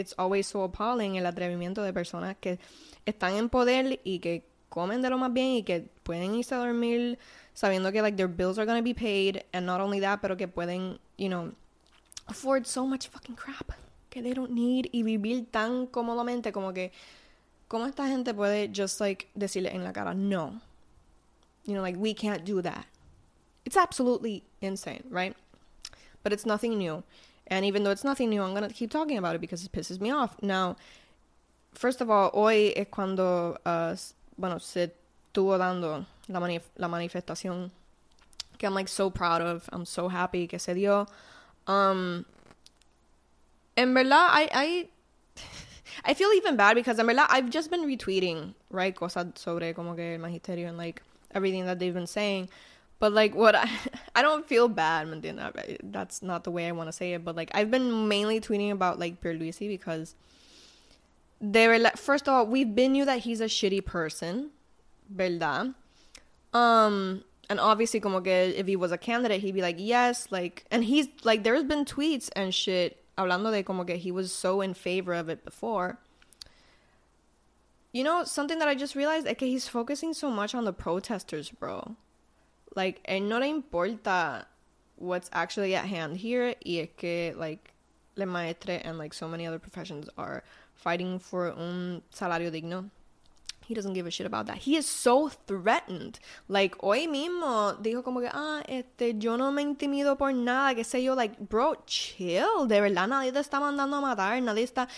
it's 0.00 0.14
always 0.18 0.46
so 0.46 0.64
appalling 0.64 1.16
el 1.16 1.26
atrevimiento 1.26 1.82
de 1.82 1.92
personas 1.92 2.36
que 2.40 2.58
están 3.06 3.34
en 3.34 3.48
poder 3.48 4.00
y 4.04 4.18
que 4.18 4.44
comen 4.68 5.02
de 5.02 5.10
lo 5.10 5.18
más 5.18 5.32
bien 5.32 5.56
y 5.56 5.62
que 5.62 5.88
pueden 6.02 6.34
irse 6.34 6.54
a 6.54 6.58
dormir 6.58 7.18
sabiendo 7.54 7.92
que 7.92 8.02
like 8.02 8.16
their 8.16 8.28
bills 8.28 8.58
are 8.58 8.66
gonna 8.66 8.82
be 8.82 8.94
paid 8.94 9.42
and 9.52 9.66
not 9.66 9.80
only 9.80 10.00
that 10.00 10.20
pero 10.20 10.36
que 10.36 10.48
pueden 10.48 10.98
you 11.18 11.28
know 11.28 11.52
afford 12.26 12.64
so 12.66 12.86
much 12.86 13.08
fucking 13.08 13.36
crap 13.36 13.72
que 14.08 14.22
they 14.22 14.32
don't 14.32 14.50
need 14.50 14.88
y 14.92 15.02
vivir 15.02 15.46
tan 15.50 15.86
cómodamente 15.86 16.52
como 16.52 16.72
que 16.72 16.92
cómo 17.68 17.86
esta 17.86 18.06
gente 18.06 18.34
puede 18.34 18.70
just 18.72 19.00
like 19.00 19.28
decirle 19.34 19.70
en 19.70 19.84
la 19.84 19.92
cara 19.92 20.14
no 20.14 20.60
you 21.64 21.74
know 21.74 21.82
like 21.82 21.98
we 21.98 22.14
can't 22.14 22.44
do 22.44 22.60
that. 22.62 22.86
It's 23.64 23.76
absolutely 23.76 24.42
insane 24.60 25.04
right 25.10 25.36
but 26.22 26.32
it's 26.32 26.46
nothing 26.46 26.78
new 26.78 27.02
And 27.50 27.64
even 27.64 27.82
though 27.82 27.90
it's 27.90 28.04
nothing 28.04 28.30
new, 28.30 28.42
I'm 28.42 28.54
going 28.54 28.68
to 28.68 28.74
keep 28.74 28.90
talking 28.90 29.18
about 29.18 29.34
it 29.34 29.40
because 29.40 29.64
it 29.64 29.72
pisses 29.72 30.00
me 30.00 30.10
off. 30.10 30.36
Now, 30.40 30.76
first 31.74 32.00
of 32.00 32.08
all, 32.08 32.30
hoy 32.32 32.72
es 32.76 32.86
cuando, 32.90 33.58
uh, 33.66 33.96
bueno, 34.38 34.58
se 34.58 34.92
estuvo 35.32 35.58
dando 35.58 36.06
la, 36.28 36.40
manif 36.40 36.62
la 36.78 36.88
manifestación 36.88 37.70
que 38.58 38.66
I'm 38.66 38.74
like 38.74 38.88
so 38.88 39.10
proud 39.10 39.40
of. 39.40 39.68
I'm 39.72 39.84
so 39.84 40.08
happy 40.08 40.46
que 40.46 40.58
se 40.58 40.74
dio. 40.74 41.06
Um, 41.66 42.24
en 43.76 43.94
verdad, 43.94 44.28
I, 44.30 44.48
I, 44.52 44.88
I 46.04 46.14
feel 46.14 46.30
even 46.36 46.56
bad 46.56 46.74
because 46.74 46.98
en 46.98 47.06
verdad, 47.06 47.26
I've 47.30 47.50
just 47.50 47.70
been 47.70 47.84
retweeting, 47.84 48.54
right, 48.70 48.94
cosas 48.94 49.38
sobre 49.38 49.74
como 49.74 49.96
que 49.96 50.14
el 50.14 50.20
magisterio 50.20 50.68
and 50.68 50.78
like 50.78 51.02
everything 51.34 51.66
that 51.66 51.78
they've 51.78 51.94
been 51.94 52.06
saying. 52.06 52.48
But 53.00 53.12
like 53.12 53.34
what 53.34 53.56
I 53.56 53.68
I 54.14 54.22
don't 54.22 54.46
feel 54.46 54.68
bad, 54.68 55.08
That's 55.82 56.22
not 56.22 56.44
the 56.44 56.52
way 56.52 56.68
I 56.68 56.72
want 56.72 56.88
to 56.88 56.92
say 56.92 57.14
it, 57.14 57.24
but 57.24 57.34
like 57.34 57.50
I've 57.52 57.70
been 57.70 58.06
mainly 58.06 58.40
tweeting 58.40 58.70
about 58.70 59.00
like 59.00 59.20
Pierluisi 59.20 59.66
because 59.66 60.14
they 61.40 61.66
were 61.66 61.78
like 61.78 61.96
first 61.96 62.28
of 62.28 62.34
all, 62.34 62.46
we've 62.46 62.72
been 62.72 62.92
knew 62.92 63.04
that 63.06 63.20
he's 63.20 63.40
a 63.40 63.46
shitty 63.46 63.84
person, 63.84 64.50
¿verdad? 65.12 65.74
Um 66.52 67.24
and 67.48 67.58
obviously 67.58 67.98
como 67.98 68.20
que 68.20 68.30
if 68.30 68.68
he 68.68 68.76
was 68.76 68.92
a 68.92 68.98
candidate, 68.98 69.40
he'd 69.40 69.54
be 69.54 69.62
like, 69.62 69.76
"Yes, 69.78 70.28
like 70.30 70.66
and 70.70 70.84
he's 70.84 71.08
like 71.24 71.42
there's 71.42 71.64
been 71.64 71.84
tweets 71.84 72.28
and 72.36 72.54
shit 72.54 73.02
hablando 73.16 73.50
de 73.50 73.62
como 73.62 73.84
que 73.84 73.96
he 73.96 74.12
was 74.12 74.32
so 74.32 74.60
in 74.60 74.74
favor 74.74 75.14
of 75.14 75.28
it 75.28 75.44
before. 75.44 75.98
You 77.92 78.04
know, 78.04 78.22
something 78.24 78.60
that 78.60 78.68
I 78.68 78.76
just 78.76 78.94
realized, 78.94 79.26
like 79.26 79.40
he's 79.40 79.66
focusing 79.66 80.14
so 80.14 80.30
much 80.30 80.54
on 80.54 80.64
the 80.64 80.72
protesters, 80.72 81.50
bro. 81.50 81.96
Like, 82.74 83.00
él 83.04 83.28
no 83.28 83.38
le 83.38 83.48
importa 83.48 84.46
what's 84.96 85.28
actually 85.32 85.74
at 85.74 85.86
hand 85.86 86.16
here 86.16 86.56
y 86.64 86.78
es 86.78 86.90
que, 86.96 87.34
like, 87.36 87.72
le 88.16 88.26
maestre 88.26 88.80
and, 88.84 88.98
like, 88.98 89.14
so 89.14 89.28
many 89.28 89.46
other 89.46 89.58
professions 89.58 90.08
are 90.16 90.42
fighting 90.74 91.18
for 91.18 91.48
un 91.48 92.02
salario 92.10 92.50
digno. 92.50 92.90
he 93.70 93.74
doesn't 93.74 93.92
give 93.92 94.04
a 94.04 94.10
shit 94.10 94.26
about 94.26 94.46
that. 94.46 94.58
He 94.58 94.74
is 94.76 94.84
so 94.84 95.28
threatened. 95.28 96.18
Like, 96.48 96.74
hoy 96.80 97.06
mismo 97.06 97.74
dijo 97.80 98.02
como 98.02 98.20
que, 98.20 98.28
ah, 98.32 98.64
este, 98.66 99.14
yo 99.16 99.36
no 99.36 99.52
me 99.52 99.62
intimido 99.62 100.18
por 100.18 100.32
nada, 100.32 100.74
qué 100.74 100.82
sé 100.82 101.04
yo. 101.04 101.14
Like, 101.14 101.36
bro, 101.38 101.76
chill. 101.86 102.66
De 102.66 102.80
verdad, 102.80 103.06
nadie 103.06 103.32
te 103.32 103.38
está 103.38 103.60
mandando 103.60 103.98
a 103.98 104.00
matar. 104.00 104.42
Nadie 104.42 104.64
está. 104.64 104.88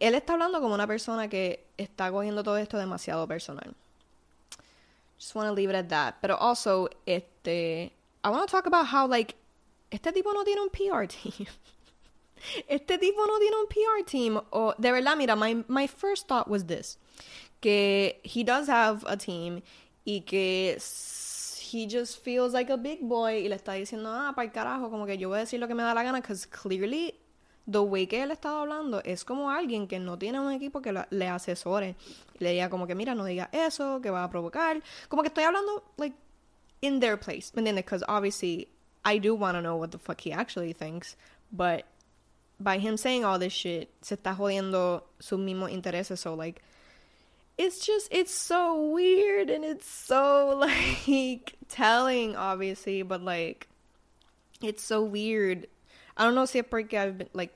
Él 0.00 0.16
está 0.16 0.32
hablando 0.32 0.60
como 0.60 0.74
una 0.74 0.88
persona 0.88 1.28
que 1.28 1.68
está 1.76 2.10
cogiendo 2.10 2.42
todo 2.42 2.56
esto 2.56 2.78
demasiado 2.78 3.28
personal. 3.28 3.76
Just 5.18 5.34
want 5.34 5.48
to 5.48 5.52
leave 5.52 5.70
it 5.70 5.74
at 5.74 5.88
that. 5.88 6.20
Pero 6.20 6.36
also, 6.36 6.88
este, 7.06 7.90
I 8.22 8.30
want 8.30 8.46
to 8.46 8.50
talk 8.50 8.66
about 8.66 8.86
how, 8.86 9.06
like, 9.06 9.36
este 9.90 10.12
tipo 10.12 10.32
no 10.32 10.44
tiene 10.44 10.60
un 10.60 10.70
PR 10.70 11.06
team. 11.06 11.46
este 12.68 12.98
tipo 12.98 13.26
no 13.26 13.38
tiene 13.38 13.56
un 13.56 13.66
PR 13.68 14.04
team. 14.04 14.40
O, 14.52 14.74
de 14.78 14.92
verdad, 14.92 15.16
mira, 15.16 15.36
my, 15.36 15.64
my 15.68 15.86
first 15.86 16.28
thought 16.28 16.48
was 16.48 16.64
this. 16.64 16.98
Que 17.60 18.16
he 18.22 18.44
does 18.44 18.68
have 18.68 19.04
a 19.06 19.16
team 19.16 19.62
y 20.04 20.22
que 20.26 20.78
he 21.70 21.86
just 21.86 22.22
feels 22.22 22.52
like 22.52 22.70
a 22.70 22.76
big 22.76 23.00
boy 23.02 23.42
y 23.42 23.48
le 23.48 23.56
está 23.56 23.72
diciendo, 23.72 24.08
ah, 24.08 24.32
para 24.34 24.46
el 24.46 24.52
carajo, 24.52 24.90
como 24.90 25.06
que 25.06 25.16
yo 25.16 25.28
voy 25.28 25.38
a 25.38 25.40
decir 25.40 25.58
lo 25.58 25.66
que 25.66 25.74
me 25.74 25.82
da 25.82 25.94
la 25.94 26.02
gana, 26.02 26.20
because 26.20 26.46
clearly 26.46 27.14
the 27.66 27.82
way 27.82 28.06
que 28.06 28.22
él 28.22 28.30
estaba 28.30 28.62
hablando 28.62 29.02
es 29.04 29.24
como 29.24 29.50
alguien 29.50 29.88
que 29.88 29.98
no 29.98 30.18
tiene 30.18 30.40
un 30.40 30.52
equipo 30.52 30.80
que 30.80 30.92
le 31.10 31.28
asesore. 31.28 31.96
Le 32.38 32.52
diga 32.52 32.70
como 32.70 32.86
que, 32.86 32.94
mira, 32.94 33.14
no 33.14 33.24
diga 33.24 33.48
eso, 33.52 34.00
que 34.00 34.10
va 34.10 34.24
a 34.24 34.30
provocar. 34.30 34.82
Como 35.08 35.22
que 35.22 35.28
estoy 35.28 35.44
hablando, 35.44 35.82
like, 35.96 36.16
in 36.80 37.00
their 37.00 37.18
place, 37.18 37.52
¿me 37.54 37.62
entiendes? 37.62 37.84
Because 37.84 38.04
obviously 38.08 38.68
I 39.04 39.18
do 39.18 39.34
want 39.34 39.56
to 39.56 39.62
know 39.62 39.76
what 39.76 39.90
the 39.90 39.98
fuck 39.98 40.20
he 40.20 40.32
actually 40.32 40.72
thinks, 40.72 41.16
but 41.52 41.84
by 42.58 42.78
him 42.78 42.96
saying 42.96 43.24
all 43.24 43.38
this 43.38 43.52
shit, 43.52 43.90
se 44.02 44.16
está 44.16 44.36
jodiendo 44.36 45.02
sus 45.20 45.38
mismos 45.38 45.72
intereses. 45.72 46.20
So, 46.20 46.34
like, 46.34 46.62
it's 47.58 47.84
just, 47.84 48.08
it's 48.10 48.34
so 48.34 48.90
weird 48.90 49.50
and 49.50 49.64
it's 49.64 49.88
so, 49.88 50.56
like, 51.06 51.54
telling, 51.68 52.36
obviously, 52.36 53.02
but, 53.02 53.22
like, 53.22 53.68
it's 54.62 54.82
so 54.82 55.02
weird. 55.02 55.66
I 56.16 56.24
don't 56.24 56.34
know 56.34 56.46
porque 56.62 56.94
I've 56.94 57.18
been, 57.18 57.28
like, 57.32 57.52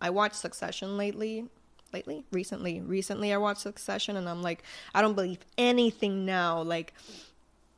I 0.00 0.10
watched 0.10 0.36
Succession 0.36 0.96
lately. 0.96 1.46
Lately? 1.92 2.24
Recently. 2.32 2.80
Recently, 2.80 3.32
I 3.32 3.36
watched 3.36 3.60
Succession 3.60 4.16
and 4.16 4.28
I'm 4.28 4.42
like, 4.42 4.62
I 4.94 5.02
don't 5.02 5.14
believe 5.14 5.38
anything 5.56 6.24
now. 6.24 6.62
Like, 6.62 6.92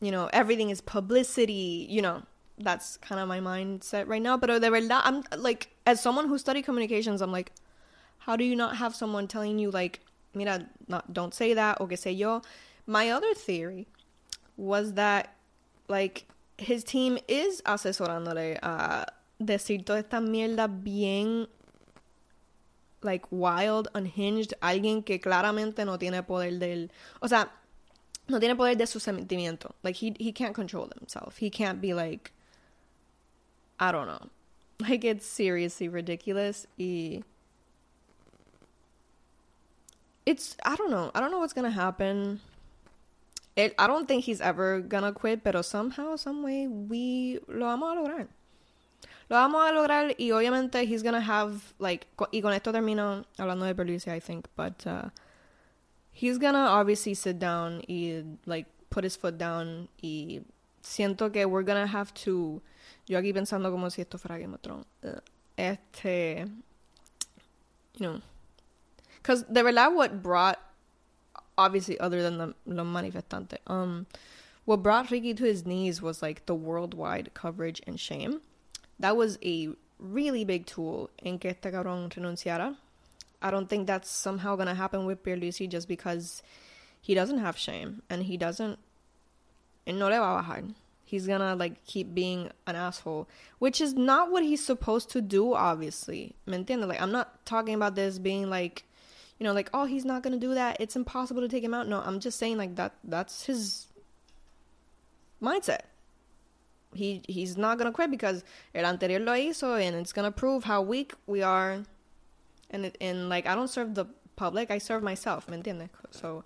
you 0.01 0.11
know, 0.11 0.31
everything 0.33 0.71
is 0.71 0.81
publicity, 0.81 1.87
you 1.89 2.03
know 2.03 2.23
that's 2.61 2.97
kind 2.99 3.21
of 3.21 3.29
my 3.29 3.41
mindset 3.41 4.09
right 4.09 4.23
now. 4.23 4.37
But 4.37 4.61
de 4.61 4.71
verdad, 4.71 5.03
I'm 5.05 5.23
like, 5.37 5.69
as 5.87 6.01
someone 6.03 6.29
who 6.29 6.39
studied 6.39 6.63
communications, 6.63 7.23
I'm 7.23 7.33
like, 7.33 7.53
how 8.19 8.37
do 8.37 8.45
you 8.45 8.57
not 8.57 8.77
have 8.77 8.95
someone 8.95 9.29
telling 9.29 9.59
you, 9.59 9.71
like, 9.71 10.01
mira, 10.35 10.67
not, 10.87 11.13
don't 11.13 11.35
say 11.35 11.55
that, 11.55 11.81
o 11.81 11.87
que 11.87 11.97
sé 11.97 12.17
yo? 12.17 12.43
My 12.87 13.11
other 13.11 13.35
theory 13.35 13.87
was 14.57 14.95
that, 14.95 15.35
like, 15.89 16.27
his 16.59 16.83
team 16.85 17.19
is 17.29 17.63
asesorándole 17.63 18.59
decir 19.39 19.85
toda 19.85 19.99
esta 20.01 20.21
mierda 20.21 20.67
bien, 20.69 21.49
like, 23.03 23.27
wild, 23.31 23.89
unhinged, 23.95 24.55
alguien 24.61 25.05
que 25.05 25.21
claramente 25.21 25.85
no 25.85 25.99
tiene 25.99 26.23
poder 26.23 26.59
del. 26.59 26.91
O 27.21 27.29
sea, 27.29 27.51
no 28.29 28.39
tiene 28.39 28.57
poder 28.57 28.77
de 28.77 28.87
su 28.87 29.01
sentimiento. 29.01 29.75
Like, 29.83 29.97
he, 29.97 30.15
he 30.19 30.33
can't 30.33 30.55
control 30.55 30.91
himself. 30.99 31.39
He 31.39 31.51
can't 31.51 31.81
be 31.81 31.95
like, 31.95 32.33
I 33.81 33.93
don't 33.93 34.07
know. 34.07 34.29
Like 34.81 35.05
it's 35.05 35.27
seriously 35.27 35.89
ridiculous. 35.89 36.67
Y 36.79 37.23
it's 40.25 40.57
I 40.65 40.77
don't 40.77 40.91
know. 40.91 41.11
I 41.15 41.21
don't 41.21 41.31
know 41.31 41.39
what's 41.41 41.53
gonna 41.53 41.71
happen. 41.71 42.41
It, 43.57 43.75
I 43.77 43.89
don't 43.89 44.07
think 44.07 44.25
he's 44.25 44.41
ever 44.41 44.81
gonna 44.81 45.13
quit, 45.13 45.43
pero 45.43 45.63
somehow, 45.63 46.15
some 46.15 46.45
way, 46.45 46.69
we 46.69 47.41
lo 47.49 47.67
vamos 47.67 47.97
a 47.97 48.01
lograr. 48.01 48.29
Lo 49.29 49.37
vamos 49.37 49.69
a 49.69 49.73
lograr 49.73 50.15
y 50.19 50.31
obviamente 50.33 50.85
he's 50.85 51.03
gonna 51.03 51.21
have 51.21 51.75
like 51.79 52.07
y 52.33 52.41
con 52.41 52.53
esto 52.53 52.73
termino 52.73 53.25
hablando 53.37 53.67
de 53.67 53.75
Pierluisi, 53.75 54.11
I 54.11 54.21
think, 54.21 54.47
but 54.57 54.87
uh, 54.87 55.11
he's 56.13 56.39
gonna 56.39 56.67
obviously 56.71 57.15
sit 57.15 57.39
down 57.39 57.83
y 57.89 58.23
like 58.47 58.67
put 58.91 59.05
his 59.05 59.17
foot 59.17 59.37
down 59.37 59.89
y 60.03 60.41
siento 60.83 61.31
que 61.31 61.47
we're 61.47 61.63
gonna 61.63 61.87
have 61.87 62.15
to 62.15 62.63
Yo 63.09 63.19
aquí 63.19 63.33
pensando 63.33 63.71
como 63.71 63.89
si 63.89 64.03
esto 64.03 64.19
fuera 64.19 64.39
Game 64.39 64.55
of 64.55 64.61
Thrones. 64.61 64.85
Este. 65.57 66.47
You 67.95 68.07
know. 68.07 68.21
Because 69.17 69.45
de 69.45 69.63
verdad, 69.63 69.95
what 69.95 70.23
brought. 70.23 70.59
Obviously, 71.57 71.99
other 71.99 72.23
than 72.23 72.39
the 72.39 72.55
los 72.67 72.87
manifestantes. 72.87 73.59
Um, 73.67 74.07
what 74.65 74.83
brought 74.83 75.11
Ricky 75.11 75.35
to 75.35 75.45
his 75.45 75.67
knees 75.67 76.01
was 76.03 76.23
like 76.23 76.47
the 76.47 76.55
worldwide 76.55 77.33
coverage 77.35 77.83
and 77.87 77.99
shame. 77.99 78.43
That 79.01 79.17
was 79.17 79.39
a 79.45 79.69
really 79.99 80.45
big 80.45 80.67
tool 80.67 81.11
en 81.25 81.39
que 81.39 81.51
este 81.51 81.71
cabrón 81.73 82.09
renunciara. 82.11 82.77
I 83.41 83.51
don't 83.51 83.69
think 83.69 83.87
that's 83.87 84.11
somehow 84.11 84.57
gonna 84.57 84.75
happen 84.75 85.07
with 85.07 85.23
Pierluisi 85.23 85.69
just 85.69 85.89
because 85.89 86.43
he 87.01 87.15
doesn't 87.15 87.39
have 87.39 87.57
shame 87.57 88.03
and 88.11 88.25
he 88.25 88.37
doesn't. 88.37 88.79
And 89.87 89.99
no 89.99 90.09
le 90.09 90.19
va 90.19 90.39
a 90.39 90.43
bajar. 90.43 90.75
He's 91.05 91.27
gonna 91.27 91.55
like 91.55 91.85
keep 91.87 92.15
being 92.15 92.51
an 92.67 92.77
asshole 92.77 93.29
which 93.59 93.81
is 93.81 93.95
not 93.95 94.31
what 94.31 94.43
he's 94.43 94.65
supposed 94.65 95.11
to 95.11 95.23
do 95.23 95.55
obviously. 95.55 96.35
¿Me 96.47 96.59
like 96.59 97.01
i'm 97.01 97.13
not 97.13 97.45
talking 97.47 97.75
about 97.75 97.95
this 97.95 98.19
being 98.19 98.51
like 98.51 98.85
you 99.39 99.45
know 99.45 99.53
like 99.53 99.71
oh 99.73 99.85
he's 99.85 100.05
not 100.05 100.23
gonna 100.23 100.39
do 100.39 100.55
that. 100.55 100.77
It's 100.81 100.97
impossible 100.97 101.41
to 101.41 101.49
take 101.49 101.65
him 101.65 101.73
out. 101.73 101.89
No 101.89 102.01
i'm 102.01 102.21
just 102.21 102.39
saying 102.39 102.59
like 102.59 102.77
that 102.77 102.95
that's 103.05 103.47
his 103.47 103.87
mindset 105.43 105.83
he 106.95 107.23
he's 107.29 107.57
not 107.57 107.79
gonna 107.79 107.93
quit 107.93 108.11
because 108.11 108.45
el 108.75 108.85
anterior 108.85 109.21
lo 109.21 109.33
hizo 109.33 109.81
and 109.81 109.97
it's 109.97 110.13
gonna 110.13 110.33
prove 110.33 110.65
how 110.65 110.81
weak 110.81 111.15
we 111.27 111.43
are 111.43 111.83
and 112.71 112.93
and 113.01 113.29
like 113.29 113.47
i 113.47 113.55
don't 113.55 113.69
serve 113.69 113.95
the 113.95 114.07
public 114.37 114.71
i 114.71 114.79
serve 114.79 115.03
myself 115.03 115.49
¿me 115.49 115.61
so 116.11 116.45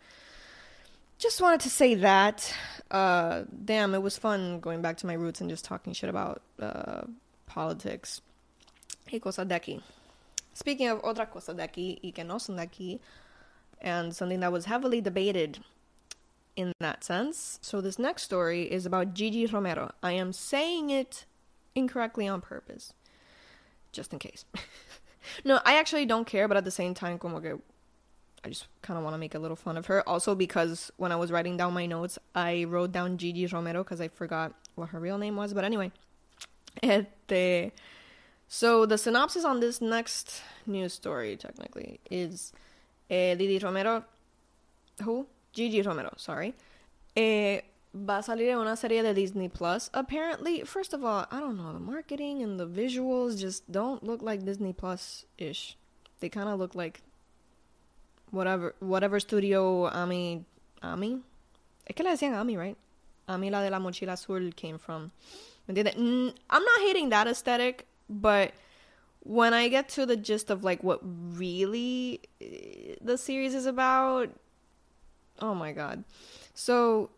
just 1.22 1.40
wanted 1.40 1.60
to 1.60 1.70
say 1.70 1.94
that. 1.94 2.52
Uh, 2.90 3.44
damn, 3.64 3.94
it 3.94 4.02
was 4.02 4.18
fun 4.18 4.58
going 4.58 4.82
back 4.82 4.96
to 4.98 5.06
my 5.06 5.12
roots 5.12 5.40
and 5.40 5.48
just 5.48 5.64
talking 5.64 5.92
shit 5.92 6.10
about 6.10 6.42
uh, 6.60 7.02
politics. 7.46 8.20
Y 9.10 9.20
cosas 9.20 9.46
de 9.48 9.54
aquí. 9.54 9.80
Speaking 10.52 10.88
of 10.88 11.00
otra 11.02 11.30
cosa 11.30 11.54
de 11.54 11.62
aquí 11.62 12.00
y 12.02 12.10
que 12.10 12.24
no 12.24 12.38
son 12.38 12.56
de 12.56 12.66
aquí, 12.66 12.98
and 13.80 14.14
something 14.14 14.40
that 14.40 14.50
was 14.50 14.64
heavily 14.64 15.00
debated 15.00 15.60
in 16.56 16.72
that 16.80 17.04
sense. 17.04 17.58
So 17.62 17.80
this 17.80 17.98
next 17.98 18.22
story 18.22 18.70
is 18.70 18.86
about 18.86 19.14
Gigi 19.14 19.46
Romero. 19.46 19.92
I 20.02 20.12
am 20.12 20.32
saying 20.32 20.90
it 20.90 21.24
incorrectly 21.74 22.28
on 22.28 22.40
purpose, 22.40 22.92
just 23.92 24.12
in 24.12 24.18
case. 24.18 24.44
no, 25.44 25.60
I 25.64 25.78
actually 25.78 26.06
don't 26.06 26.26
care, 26.26 26.48
but 26.48 26.56
at 26.56 26.64
the 26.64 26.70
same 26.70 26.94
time, 26.94 27.18
como 27.18 27.40
que 27.40 27.60
I 28.44 28.48
just 28.48 28.66
kind 28.82 28.98
of 28.98 29.04
want 29.04 29.14
to 29.14 29.18
make 29.18 29.34
a 29.34 29.38
little 29.38 29.56
fun 29.56 29.76
of 29.76 29.86
her. 29.86 30.06
Also, 30.08 30.34
because 30.34 30.90
when 30.96 31.12
I 31.12 31.16
was 31.16 31.30
writing 31.30 31.56
down 31.56 31.72
my 31.72 31.86
notes, 31.86 32.18
I 32.34 32.64
wrote 32.64 32.92
down 32.92 33.16
Gigi 33.16 33.46
Romero 33.46 33.84
because 33.84 34.00
I 34.00 34.08
forgot 34.08 34.52
what 34.74 34.88
her 34.90 34.98
real 34.98 35.18
name 35.18 35.36
was. 35.36 35.54
But 35.54 35.64
anyway, 35.64 35.92
este, 36.82 37.72
so 38.48 38.84
the 38.84 38.98
synopsis 38.98 39.44
on 39.44 39.60
this 39.60 39.80
next 39.80 40.42
news 40.66 40.92
story, 40.92 41.36
technically, 41.36 42.00
is 42.10 42.52
eh, 43.08 43.34
Didi 43.36 43.58
Romero, 43.58 44.04
who? 45.04 45.26
Gigi 45.52 45.82
Romero, 45.82 46.10
sorry. 46.16 46.54
Eh, 47.14 47.62
va 47.94 48.18
a 48.18 48.22
salir 48.22 48.50
en 48.50 48.58
una 48.58 48.76
serie 48.76 49.02
de 49.02 49.12
Disney 49.12 49.48
Plus. 49.48 49.90
Apparently, 49.92 50.62
first 50.64 50.94
of 50.94 51.04
all, 51.04 51.26
I 51.30 51.40
don't 51.40 51.56
know, 51.56 51.72
the 51.72 51.80
marketing 51.80 52.42
and 52.42 52.58
the 52.58 52.66
visuals 52.66 53.38
just 53.38 53.70
don't 53.70 54.02
look 54.02 54.22
like 54.22 54.44
Disney 54.44 54.72
Plus 54.72 55.26
ish. 55.38 55.76
They 56.20 56.28
kind 56.28 56.48
of 56.48 56.58
look 56.58 56.74
like 56.74 57.02
whatever 58.32 58.74
whatever 58.80 59.20
studio 59.20 59.88
Ami 59.88 60.44
Ami 60.82 61.20
es 61.86 61.94
que 61.94 62.02
le 62.02 62.10
decían 62.10 62.34
Ami 62.34 62.56
right 62.56 62.76
Ami 63.28 63.50
la 63.50 63.62
de 63.62 63.70
la 63.70 63.78
mochila 63.78 64.12
azul 64.12 64.50
came 64.56 64.78
from 64.78 65.12
I'm 65.68 65.84
not 66.48 66.80
hating 66.80 67.10
that 67.10 67.28
aesthetic 67.28 67.86
but 68.08 68.52
when 69.20 69.54
I 69.54 69.68
get 69.68 69.88
to 69.90 70.06
the 70.06 70.16
gist 70.16 70.50
of 70.50 70.64
like 70.64 70.82
what 70.82 71.00
really 71.02 72.20
eh, 72.40 72.96
the 73.00 73.16
series 73.16 73.54
is 73.54 73.66
about 73.66 74.30
oh 75.40 75.54
my 75.54 75.72
god 75.72 76.04
so 76.54 77.10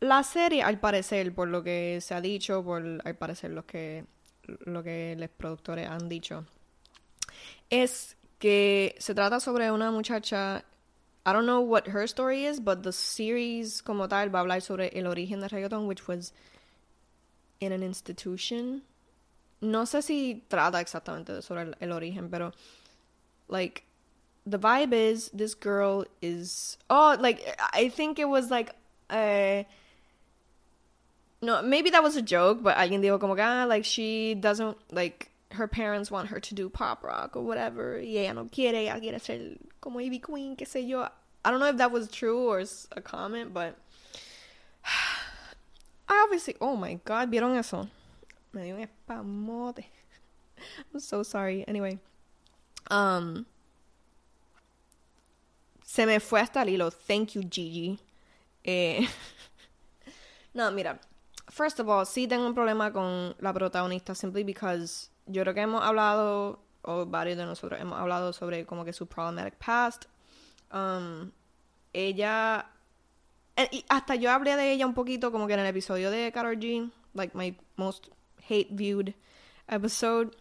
la 0.00 0.22
serie 0.22 0.62
al 0.62 0.78
parecer 0.78 1.34
por 1.34 1.48
lo 1.48 1.62
que 1.62 2.00
se 2.00 2.14
ha 2.14 2.20
dicho 2.20 2.62
por 2.62 2.82
al 3.04 3.16
parecer 3.16 3.50
lo 3.50 3.64
que 3.66 4.04
lo 4.64 4.82
que 4.82 5.16
los 5.18 5.30
productores 5.30 5.88
han 5.88 6.08
dicho 6.08 6.44
es 7.70 8.16
que 8.38 8.94
se 8.98 9.14
trata 9.14 9.40
sobre 9.40 9.70
una 9.70 9.90
muchacha. 9.90 10.64
I 11.24 11.32
don't 11.32 11.46
know 11.46 11.60
what 11.60 11.88
her 11.88 12.04
story 12.04 12.44
is, 12.44 12.60
but 12.60 12.82
the 12.82 12.92
series 12.92 13.82
como 13.82 14.08
tal 14.08 14.32
va 14.32 14.38
a 14.38 14.42
hablar 14.42 14.62
sobre 14.62 14.88
el 14.94 15.06
origen 15.06 15.40
del 15.40 15.50
reggaeton, 15.50 15.86
which 15.86 16.06
was 16.06 16.32
in 17.58 17.72
an 17.72 17.82
institution. 17.82 18.84
No 19.60 19.86
sé 19.86 20.02
si 20.02 20.44
trata 20.48 20.80
exactamente 20.80 21.42
sobre 21.42 21.62
el, 21.62 21.76
el 21.80 21.92
origen, 21.92 22.30
pero 22.30 22.52
like 23.48 23.84
the 24.46 24.58
vibe 24.58 24.92
is 24.92 25.28
this 25.34 25.54
girl 25.54 26.04
is 26.22 26.78
oh 26.88 27.16
like 27.18 27.58
I 27.72 27.88
think 27.88 28.18
it 28.18 28.28
was 28.28 28.50
like 28.50 28.70
uh 29.10 29.64
no 31.42 31.62
maybe 31.62 31.90
that 31.90 32.02
was 32.02 32.16
a 32.16 32.22
joke 32.22 32.62
but 32.62 32.76
alguien 32.76 33.02
dijo 33.02 33.20
como 33.20 33.34
que 33.34 33.42
ah, 33.42 33.64
like 33.64 33.84
she 33.84 34.34
doesn't 34.34 34.76
like 34.92 35.30
her 35.52 35.66
parents 35.66 36.10
want 36.10 36.28
her 36.28 36.40
to 36.40 36.54
do 36.54 36.68
pop 36.68 37.02
rock 37.02 37.36
or 37.36 37.42
whatever 37.42 37.98
y 37.98 38.18
ella 38.18 38.34
no 38.34 38.44
quiere 38.44 38.86
ella 38.86 39.00
quiere 39.00 39.20
ser 39.20 39.56
como 39.80 39.98
Ivy 40.00 40.20
Queen 40.20 40.56
qué 40.56 40.66
sé 40.66 40.86
yo. 40.86 41.08
I 41.44 41.50
don't 41.50 41.60
know 41.60 41.68
if 41.68 41.76
that 41.76 41.92
was 41.92 42.08
true 42.08 42.48
or 42.48 42.62
a 42.92 43.00
comment 43.00 43.52
but 43.52 43.76
I 46.08 46.22
obviously 46.24 46.56
oh 46.60 46.76
my 46.76 47.00
god 47.04 47.32
vieron 47.32 47.56
eso? 47.56 47.88
Me 48.52 48.64
dio 48.64 48.76
un 48.76 48.86
espamote 48.86 49.84
I'm 50.94 51.00
so 51.00 51.22
sorry. 51.24 51.64
Anyway 51.66 51.98
um 52.90 53.46
se 55.96 56.04
me 56.04 56.20
fue 56.20 56.40
hasta 56.40 56.60
el 56.60 56.68
hilo. 56.68 56.90
Thank 56.90 57.28
you, 57.30 57.42
Gigi. 57.50 57.98
Eh, 58.62 59.08
no, 60.52 60.70
mira. 60.70 61.00
First 61.48 61.80
of 61.80 61.88
all, 61.88 62.04
sí 62.04 62.28
tengo 62.28 62.46
un 62.46 62.54
problema 62.54 62.92
con 62.92 63.34
la 63.38 63.54
protagonista 63.54 64.14
simply 64.14 64.44
because 64.44 65.08
yo 65.24 65.40
creo 65.42 65.54
que 65.54 65.62
hemos 65.62 65.82
hablado, 65.82 66.60
o 66.82 67.06
varios 67.06 67.38
de 67.38 67.46
nosotros 67.46 67.80
hemos 67.80 67.98
hablado 67.98 68.34
sobre 68.34 68.66
como 68.66 68.84
que 68.84 68.92
su 68.92 69.06
problematic 69.06 69.54
past. 69.54 70.04
Um, 70.70 71.30
ella. 71.94 72.66
Y 73.72 73.82
hasta 73.88 74.16
yo 74.16 74.30
hablé 74.30 74.54
de 74.56 74.72
ella 74.72 74.84
un 74.84 74.92
poquito 74.92 75.32
como 75.32 75.46
que 75.46 75.54
en 75.54 75.60
el 75.60 75.66
episodio 75.66 76.10
de 76.10 76.30
Karol 76.30 76.58
G, 76.58 76.90
like 77.14 77.34
my 77.34 77.56
most 77.76 78.08
hate 78.50 78.68
viewed 78.70 79.14
episode. 79.66 80.36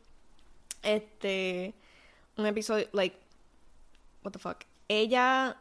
Este. 0.83 1.74
Un 2.35 2.45
episodio, 2.45 2.89
like. 2.91 3.15
What 4.21 4.33
the 4.33 4.39
fuck? 4.39 4.65
Ella 4.89 5.56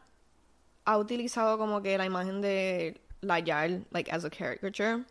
ha 0.85 0.97
utilizado 0.97 1.57
como 1.57 1.81
que 1.81 1.97
la 1.97 2.05
imagen 2.05 2.41
de 2.41 2.95
la 3.21 3.37
Yal, 3.37 3.85
like, 3.91 4.11
as 4.11 4.23
a 4.23 4.29
caricature. 4.29 5.03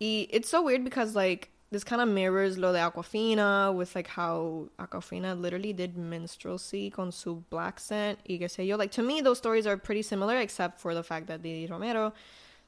Y 0.00 0.28
it's 0.30 0.48
so 0.48 0.62
weird 0.62 0.84
because, 0.84 1.16
like, 1.16 1.50
this 1.70 1.84
kind 1.84 2.00
of 2.00 2.08
mirrors 2.08 2.56
lo 2.56 2.72
de 2.72 2.78
Aquafina 2.78 3.74
with, 3.74 3.94
like, 3.94 4.06
how 4.06 4.68
Aquafina 4.78 5.38
literally 5.38 5.72
did 5.72 5.96
minstrelsy 5.96 6.90
con 6.90 7.12
su 7.12 7.44
black 7.50 7.80
scent 7.80 8.18
y 8.28 8.38
qué 8.38 8.48
sé 8.48 8.66
yo. 8.66 8.76
Like, 8.76 8.92
to 8.92 9.02
me, 9.02 9.20
those 9.20 9.38
stories 9.38 9.66
are 9.66 9.76
pretty 9.76 10.02
similar, 10.02 10.38
except 10.38 10.80
for 10.80 10.94
the 10.94 11.02
fact 11.02 11.26
that 11.26 11.42
Didi 11.42 11.66
Romero 11.66 12.12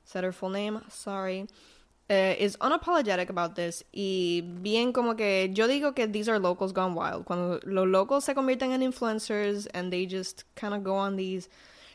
said 0.04 0.24
her 0.24 0.32
full 0.32 0.50
name. 0.50 0.80
Sorry. 0.88 1.46
Uh, 2.10 2.34
is 2.40 2.56
unapologetic 2.60 3.30
about 3.30 3.54
this 3.54 3.84
y 3.94 4.42
bien 4.60 4.92
como 4.92 5.14
que 5.14 5.48
yo 5.54 5.68
digo 5.68 5.94
que 5.94 6.08
these 6.08 6.28
are 6.28 6.40
locals 6.40 6.72
gone 6.72 6.92
wild. 6.92 7.24
Cuando 7.24 7.60
los 7.64 7.86
locals 7.86 8.24
se 8.24 8.34
convierten 8.34 8.72
en 8.72 8.80
influencers 8.80 9.68
and 9.74 9.92
they 9.92 10.06
just 10.06 10.42
kind 10.56 10.74
of 10.74 10.82
go 10.82 10.96
on 10.96 11.14
these 11.14 11.48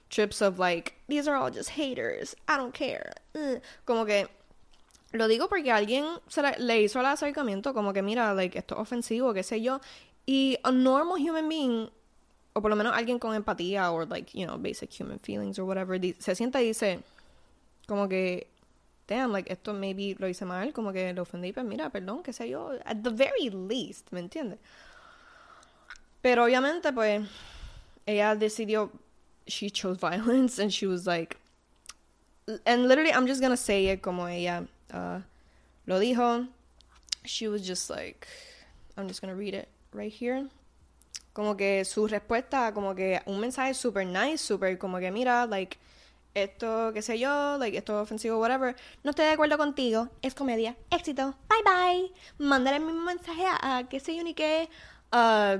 trips 0.09 0.41
of 0.41 0.57
like 0.57 0.93
these 1.09 1.27
are 1.27 1.35
all 1.35 1.49
just 1.49 1.71
haters 1.71 2.35
I 2.47 2.57
don't 2.57 2.73
care 2.73 3.11
uh, 3.35 3.59
como 3.85 4.05
que 4.05 4.27
lo 5.13 5.27
digo 5.27 5.49
porque 5.49 5.71
alguien 5.71 6.05
se 6.27 6.41
le, 6.41 6.83
hizo 6.83 6.99
el 6.99 7.05
acercamiento 7.05 7.73
como 7.73 7.93
que 7.93 8.01
mira 8.01 8.33
like 8.33 8.57
esto 8.57 8.75
es 8.75 8.81
ofensivo 8.81 9.33
qué 9.33 9.43
sé 9.43 9.61
yo 9.61 9.81
y 10.25 10.57
a 10.63 10.71
normal 10.71 11.19
human 11.19 11.49
being 11.49 11.89
o 12.53 12.61
por 12.61 12.69
lo 12.69 12.75
menos 12.75 12.93
alguien 12.95 13.19
con 13.19 13.35
empatía 13.35 13.91
or 13.91 14.07
like 14.07 14.31
you 14.37 14.45
know 14.45 14.57
basic 14.57 14.91
human 14.91 15.19
feelings 15.19 15.59
or 15.59 15.65
whatever 15.65 15.99
se 16.19 16.35
sienta 16.35 16.61
y 16.61 16.67
dice 16.67 16.99
como 17.87 18.07
que 18.07 18.47
damn, 19.07 19.31
like, 19.31 19.51
esto 19.51 19.73
maybe 19.73 20.15
lo 20.19 20.27
hice 20.27 20.45
mal, 20.45 20.71
como 20.73 20.91
que 20.91 21.13
lo 21.13 21.23
ofendí, 21.23 21.53
pues 21.53 21.65
mira, 21.65 21.89
perdón, 21.89 22.23
qué 22.23 22.33
sé 22.33 22.49
yo, 22.49 22.77
at 22.85 23.03
the 23.03 23.11
very 23.11 23.49
least, 23.49 24.11
¿me 24.11 24.19
entiendes? 24.19 24.59
Pero 26.21 26.45
obviamente, 26.45 26.91
pues, 26.91 27.27
ella 28.05 28.35
decidió, 28.35 28.91
she 29.47 29.69
chose 29.69 29.97
violence, 30.01 30.59
and 30.59 30.71
she 30.71 30.87
was 30.87 31.05
like, 31.05 31.37
and 32.65 32.87
literally, 32.87 33.11
I'm 33.11 33.27
just 33.27 33.41
gonna 33.41 33.57
say 33.57 33.87
it 33.87 34.01
como 34.01 34.27
ella 34.27 34.67
uh, 34.93 35.19
lo 35.87 35.99
dijo, 35.99 36.47
she 37.25 37.47
was 37.47 37.65
just 37.65 37.89
like, 37.89 38.27
I'm 38.97 39.07
just 39.07 39.21
gonna 39.21 39.35
read 39.35 39.53
it 39.53 39.67
right 39.93 40.11
here. 40.11 40.47
Como 41.33 41.55
que 41.55 41.83
su 41.83 42.07
respuesta, 42.07 42.73
como 42.73 42.95
que 42.95 43.19
un 43.25 43.39
mensaje 43.39 43.75
super 43.75 44.05
nice, 44.05 44.41
super 44.41 44.77
como 44.77 44.99
que 44.99 45.11
mira, 45.11 45.45
like, 45.45 45.77
esto, 46.35 46.91
qué 46.93 47.01
sé 47.01 47.17
yo, 47.17 47.57
like, 47.57 47.77
esto 47.77 47.99
ofensivo, 47.99 48.37
whatever, 48.39 48.75
no 49.03 49.11
estoy 49.11 49.25
de 49.25 49.31
acuerdo 49.31 49.57
contigo, 49.57 50.09
es 50.21 50.35
comedia, 50.35 50.75
éxito, 50.91 51.33
bye 51.49 51.63
bye, 51.63 52.11
mándale 52.37 52.79
mi 52.79 52.93
mensaje 52.93 53.45
a, 53.47 53.83
qué 53.89 53.99
sé 53.99 54.15
yo 54.15 54.23
ni 54.23 54.33
qué, 54.33 54.69
uh, 55.13 55.57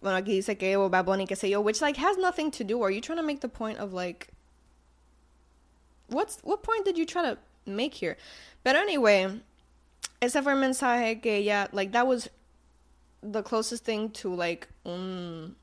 bueno, 0.00 0.18
aquí 0.18 0.32
dice 0.32 0.56
que, 0.56 0.76
o 0.76 0.88
Bad 0.88 1.06
Bunny, 1.06 1.26
qué 1.26 1.36
sé 1.36 1.48
yo, 1.48 1.60
which, 1.60 1.80
like, 1.80 1.96
has 1.96 2.18
nothing 2.18 2.50
to 2.50 2.62
do, 2.64 2.82
are 2.82 2.90
you 2.90 3.00
trying 3.00 3.16
to 3.16 3.22
make 3.22 3.40
the 3.40 3.48
point 3.48 3.78
of, 3.78 3.92
like, 3.94 4.28
what's, 6.08 6.38
what 6.42 6.62
point 6.62 6.84
did 6.84 6.98
you 6.98 7.06
try 7.06 7.22
to 7.22 7.38
make 7.66 7.94
here? 7.94 8.16
But 8.62 8.76
anyway, 8.76 9.40
ese 10.20 10.34
fue 10.42 10.52
el 10.52 10.58
mensaje 10.58 11.22
que 11.22 11.32
ella, 11.32 11.68
like, 11.72 11.92
that 11.92 12.06
was 12.06 12.28
the 13.22 13.42
closest 13.42 13.84
thing 13.84 14.10
to, 14.10 14.34
like, 14.34 14.68
un 14.84 15.56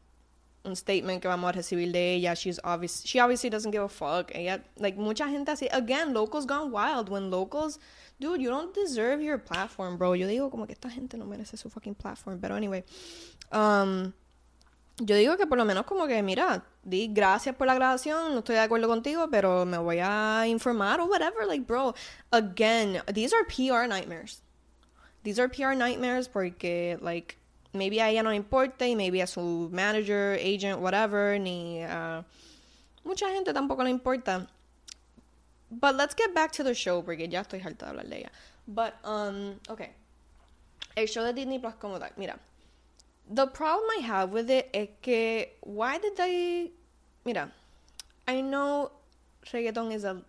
un 0.65 0.75
statement 0.75 1.21
que 1.21 1.27
vamos 1.27 1.49
a 1.49 1.53
recibir 1.53 1.91
de 1.91 2.15
ella. 2.15 2.33
She's 2.35 2.59
obvious, 2.63 3.03
she 3.05 3.19
obviously 3.19 3.49
doesn't 3.49 3.71
give 3.71 3.83
a 3.83 3.89
fuck. 3.89 4.31
Ella, 4.33 4.61
like, 4.77 4.97
mucha 4.97 5.27
gente 5.27 5.51
así. 5.51 5.67
Again, 5.71 6.13
locals 6.13 6.45
gone 6.45 6.71
wild. 6.71 7.09
When 7.09 7.29
locals, 7.29 7.79
dude, 8.19 8.41
you 8.41 8.49
don't 8.49 8.73
deserve 8.73 9.21
your 9.21 9.37
platform, 9.37 9.97
bro. 9.97 10.13
Yo 10.13 10.27
digo 10.27 10.49
como 10.49 10.65
que 10.65 10.73
esta 10.73 10.89
gente 10.89 11.17
no 11.17 11.25
merece 11.25 11.57
su 11.57 11.69
fucking 11.69 11.95
platform. 11.95 12.39
Pero 12.39 12.55
anyway, 12.55 12.83
um, 13.51 14.13
yo 14.97 15.15
digo 15.15 15.37
que 15.37 15.45
por 15.45 15.57
lo 15.57 15.65
menos 15.65 15.85
como 15.85 16.07
que, 16.07 16.21
mira, 16.23 16.63
di 16.83 17.07
gracias 17.07 17.55
por 17.55 17.67
la 17.67 17.75
grabación, 17.75 18.33
no 18.33 18.39
estoy 18.39 18.55
de 18.55 18.61
acuerdo 18.61 18.87
contigo, 18.87 19.27
pero 19.29 19.65
me 19.65 19.77
voy 19.77 19.99
a 20.01 20.47
informar 20.47 20.99
o 20.99 21.05
whatever. 21.05 21.45
Like, 21.45 21.65
bro, 21.65 21.93
again, 22.31 23.01
these 23.13 23.33
are 23.33 23.43
PR 23.45 23.87
nightmares. 23.87 24.41
These 25.23 25.39
are 25.39 25.49
PR 25.49 25.75
nightmares 25.75 26.29
porque, 26.29 26.97
like, 27.01 27.37
maybe 27.75 27.99
a 27.99 28.09
ella 28.09 28.23
no 28.23 28.29
le 28.29 28.35
importa 28.35 28.87
y 28.87 28.95
maybe 28.95 29.21
a 29.21 29.27
su 29.27 29.69
manager, 29.71 30.37
agent, 30.39 30.79
whatever, 30.79 31.39
ni 31.39 31.81
a 31.81 32.23
mucha 33.03 33.27
gente 33.29 33.53
tampoco 33.53 33.83
le 33.83 33.89
importa. 33.89 34.47
But 35.71 35.95
let's 35.95 36.13
get 36.13 36.33
back 36.33 36.51
to 36.53 36.63
the 36.63 36.73
show 36.73 37.01
porque 37.01 37.27
ya 37.29 37.41
estoy 37.41 37.61
harta 37.61 37.85
de 37.85 37.91
hablar 37.91 38.09
de 38.09 38.17
ella. 38.17 38.29
But, 38.67 38.95
um, 39.03 39.59
okay. 39.69 39.91
El 40.95 41.07
show 41.07 41.23
de 41.23 41.33
Disney 41.33 41.59
Plus 41.59 41.73
como 41.79 41.99
tal, 41.99 42.11
mira. 42.17 42.39
The 43.29 43.47
problem 43.47 43.89
I 43.97 44.01
have 44.01 44.31
with 44.31 44.49
it 44.49 44.69
es 44.73 44.89
que, 45.01 45.47
why 45.61 45.97
did 45.97 46.15
they, 46.15 46.71
mira, 47.25 47.51
I 48.27 48.41
know 48.41 48.91
reggaeton 49.51 49.93
is 49.93 50.03
a 50.03 50.21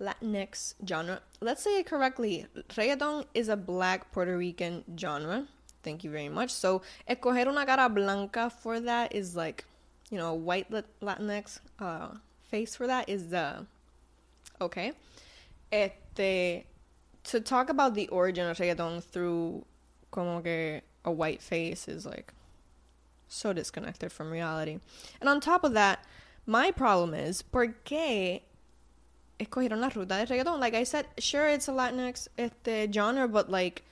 Latinx 0.00 0.74
genre. 0.86 1.20
Let's 1.40 1.62
say 1.62 1.80
it 1.80 1.86
correctly. 1.86 2.46
Reggaeton 2.70 3.26
is 3.34 3.48
a 3.48 3.56
black 3.56 4.12
Puerto 4.12 4.36
Rican 4.36 4.84
genre. 4.96 5.46
Thank 5.82 6.04
you 6.04 6.10
very 6.10 6.28
much. 6.28 6.50
So, 6.50 6.82
escoger 7.08 7.46
una 7.46 7.64
cara 7.64 7.88
blanca 7.88 8.50
for 8.50 8.80
that 8.80 9.14
is 9.14 9.34
like, 9.34 9.64
you 10.10 10.18
know, 10.18 10.30
a 10.30 10.34
white 10.34 10.70
Latinx 11.02 11.60
uh, 11.78 12.08
face 12.48 12.76
for 12.76 12.86
that 12.86 13.08
is 13.08 13.28
the 13.28 13.66
okay. 14.60 14.92
Este, 15.72 16.64
to 17.24 17.40
talk 17.40 17.70
about 17.70 17.94
the 17.94 18.08
origin 18.08 18.48
of 18.48 18.58
reggaeton 18.58 19.02
through 19.02 19.64
como 20.10 20.40
que 20.40 20.80
a 21.04 21.10
white 21.10 21.40
face 21.40 21.88
is 21.88 22.04
like 22.04 22.34
so 23.28 23.52
disconnected 23.52 24.12
from 24.12 24.30
reality. 24.30 24.80
And 25.20 25.28
on 25.28 25.40
top 25.40 25.64
of 25.64 25.72
that, 25.74 26.04
my 26.46 26.70
problem 26.70 27.14
is 27.14 27.42
por 27.42 27.68
qué 27.84 28.42
escogieron 29.38 29.80
la 29.80 29.88
ruta 29.88 30.24
de 30.24 30.26
reggaeton? 30.26 30.58
Like 30.58 30.74
I 30.74 30.84
said, 30.84 31.06
sure 31.18 31.48
it's 31.48 31.68
a 31.68 31.72
Latinx 31.72 32.28
este 32.36 32.92
genre, 32.92 33.28
but 33.28 33.50
like 33.50 33.82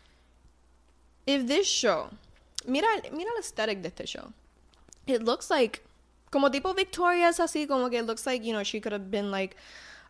if 1.29 1.47
this 1.47 1.69
show, 1.69 2.09
mira, 2.67 2.89
mira 3.13 3.31
el 3.31 3.39
aesthetic 3.39 3.83
de 3.83 3.89
este 3.89 4.07
show. 4.07 4.33
It 5.07 5.23
looks 5.23 5.51
like, 5.51 5.85
como 6.31 6.49
tipo 6.49 6.75
Victoria's 6.75 7.39
así, 7.39 7.69
como 7.69 7.91
que 7.91 7.99
it 7.99 8.07
looks 8.07 8.27
like, 8.27 8.43
you 8.43 8.55
know, 8.55 8.63
she 8.63 8.81
could 8.81 8.93
have 8.93 9.11
been 9.11 9.31
like 9.31 9.55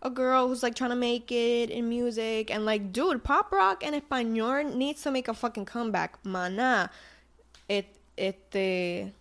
a 0.00 0.10
girl 0.10 0.46
who's 0.46 0.62
like 0.62 0.76
trying 0.76 0.90
to 0.90 0.96
make 0.96 1.32
it 1.32 1.70
in 1.70 1.88
music 1.88 2.52
and 2.52 2.64
like, 2.64 2.92
dude, 2.92 3.24
pop 3.24 3.50
rock 3.50 3.84
en 3.84 4.00
español 4.00 4.72
needs 4.74 5.02
to 5.02 5.10
make 5.10 5.26
a 5.26 5.34
fucking 5.34 5.64
comeback. 5.64 6.22
Maná, 6.22 6.88
it, 7.68 7.86
este, 8.16 9.12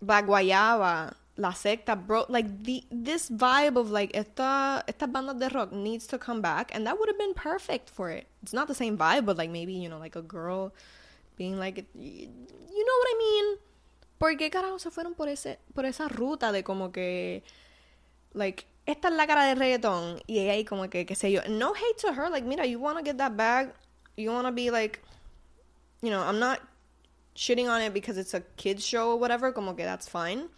Black 0.00 0.24
Guayaba, 0.24 1.12
La 1.36 1.50
Secta, 1.52 1.96
bro, 1.96 2.24
like 2.30 2.64
the 2.64 2.82
this 2.90 3.28
vibe 3.28 3.76
of 3.76 3.90
like 3.90 4.10
esta 4.14 4.82
esta 4.88 5.06
banda 5.06 5.34
de 5.34 5.48
rock 5.54 5.70
needs 5.72 6.06
to 6.06 6.18
come 6.18 6.40
back, 6.40 6.74
and 6.74 6.86
that 6.86 6.98
would 6.98 7.08
have 7.08 7.18
been 7.18 7.34
perfect 7.34 7.90
for 7.90 8.08
it. 8.08 8.26
It's 8.42 8.52
not 8.54 8.68
the 8.68 8.74
same 8.74 8.96
vibe, 8.96 9.26
but 9.26 9.36
like 9.36 9.50
maybe 9.50 9.72
you 9.72 9.88
know 9.88 9.98
like 9.98 10.16
a 10.16 10.22
girl 10.22 10.72
being 11.42 11.58
like, 11.58 11.84
you 11.94 12.84
know 12.86 12.96
what 13.00 13.08
I 13.10 13.18
mean? 13.18 13.58
¿Por 14.18 14.36
qué 14.36 14.50
carajo 14.50 14.78
se 14.78 14.90
fueron 14.90 15.14
por 15.14 15.28
ese 15.28 15.58
por 15.74 15.84
esa 15.84 16.08
ruta 16.08 16.52
de 16.52 16.62
como 16.62 16.92
que 16.92 17.42
like 18.34 18.66
esta 18.86 19.08
es 19.08 19.14
la 19.14 19.26
cara 19.26 19.44
de 19.44 19.56
reggaeton 19.56 20.22
y 20.28 20.38
ella 20.38 20.52
ahí 20.52 20.64
como 20.64 20.88
que 20.88 21.04
qué 21.04 21.16
sé 21.16 21.32
yo. 21.32 21.40
No 21.48 21.72
hate 21.74 22.00
to 22.00 22.12
her, 22.12 22.30
like 22.30 22.46
mira, 22.46 22.64
you 22.64 22.78
want 22.78 22.98
to 22.98 23.04
get 23.04 23.16
that 23.18 23.36
bag, 23.36 23.72
you 24.16 24.30
want 24.30 24.46
to 24.46 24.52
be 24.52 24.70
like 24.70 25.00
you 26.02 26.10
know, 26.10 26.22
I'm 26.22 26.38
not 26.38 26.60
shitting 27.34 27.68
on 27.68 27.80
it 27.80 27.92
because 27.92 28.16
it's 28.18 28.34
a 28.34 28.40
kids 28.56 28.84
show 28.84 29.10
or 29.10 29.18
whatever, 29.18 29.52
como 29.52 29.74
que 29.74 29.84
that's 29.84 30.08
fine. 30.08 30.48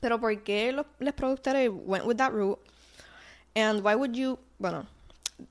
Pero 0.00 0.18
¿por 0.18 0.34
qué 0.42 0.72
los, 0.72 0.86
los 0.98 1.14
productores 1.14 1.70
went 1.70 2.06
with 2.06 2.16
that 2.18 2.32
route? 2.32 2.58
And 3.54 3.84
why 3.84 3.94
would 3.94 4.16
you, 4.16 4.38
bueno, 4.58 4.86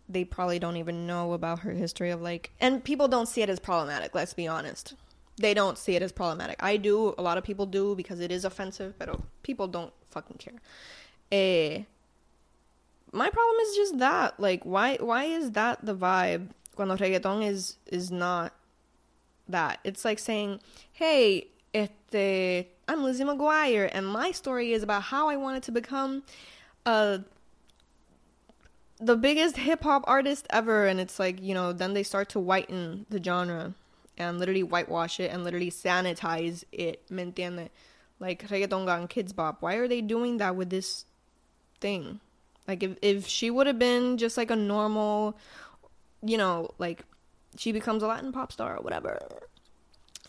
they 0.07 0.23
probably 0.23 0.59
don't 0.59 0.77
even 0.77 1.07
know 1.07 1.33
about 1.33 1.59
her 1.59 1.71
history 1.71 2.09
of 2.09 2.21
like, 2.21 2.51
and 2.59 2.83
people 2.83 3.07
don't 3.07 3.27
see 3.27 3.41
it 3.41 3.49
as 3.49 3.59
problematic, 3.59 4.13
let's 4.15 4.33
be 4.33 4.47
honest. 4.47 4.93
They 5.37 5.53
don't 5.53 5.77
see 5.77 5.95
it 5.95 6.01
as 6.01 6.11
problematic. 6.11 6.61
I 6.61 6.77
do, 6.77 7.15
a 7.17 7.21
lot 7.21 7.37
of 7.37 7.43
people 7.43 7.65
do 7.65 7.95
because 7.95 8.19
it 8.19 8.31
is 8.31 8.43
offensive, 8.43 8.95
but 8.99 9.09
people 9.43 9.67
don't 9.67 9.93
fucking 10.11 10.37
care. 10.37 10.59
Eh, 11.31 11.83
my 13.11 13.29
problem 13.29 13.57
is 13.61 13.75
just 13.75 13.99
that. 13.99 14.39
Like, 14.39 14.63
why, 14.63 14.97
why 14.99 15.25
is 15.25 15.51
that 15.51 15.85
the 15.85 15.95
vibe 15.95 16.49
cuando 16.75 16.97
reggaeton 16.97 17.47
is, 17.47 17.77
is 17.87 18.11
not 18.11 18.53
that? 19.47 19.79
It's 19.83 20.03
like 20.03 20.19
saying, 20.19 20.59
hey, 20.91 21.47
este, 21.73 22.67
I'm 22.87 23.03
Lizzie 23.03 23.23
McGuire, 23.23 23.89
and 23.91 24.07
my 24.07 24.31
story 24.31 24.73
is 24.73 24.83
about 24.83 25.03
how 25.03 25.29
I 25.29 25.37
wanted 25.37 25.63
to 25.63 25.71
become 25.71 26.23
a 26.85 27.21
the 28.99 29.15
biggest 29.15 29.57
hip 29.57 29.83
hop 29.83 30.03
artist 30.07 30.45
ever, 30.49 30.85
and 30.85 30.99
it's 30.99 31.19
like 31.19 31.41
you 31.41 31.53
know, 31.53 31.73
then 31.73 31.93
they 31.93 32.03
start 32.03 32.29
to 32.29 32.39
whiten 32.39 33.05
the 33.09 33.21
genre 33.23 33.73
and 34.17 34.37
literally 34.37 34.63
whitewash 34.63 35.19
it 35.19 35.31
and 35.31 35.43
literally 35.43 35.71
sanitize 35.71 36.63
it. 36.71 37.09
¿Me 37.09 37.23
entiende? 37.23 37.69
Like 38.19 38.47
reggaeton 38.49 38.87
and 38.87 39.09
Kidz 39.09 39.33
Bop. 39.33 39.61
Why 39.61 39.75
are 39.75 39.87
they 39.87 40.01
doing 40.01 40.37
that 40.37 40.55
with 40.55 40.69
this 40.69 41.05
thing? 41.79 42.19
Like 42.67 42.83
if 42.83 42.97
if 43.01 43.27
she 43.27 43.49
would 43.49 43.67
have 43.67 43.79
been 43.79 44.17
just 44.17 44.37
like 44.37 44.51
a 44.51 44.55
normal, 44.55 45.37
you 46.21 46.37
know, 46.37 46.69
like 46.77 47.03
she 47.57 47.71
becomes 47.71 48.03
a 48.03 48.07
Latin 48.07 48.31
pop 48.33 48.51
star 48.51 48.77
or 48.77 48.81
whatever, 48.81 49.17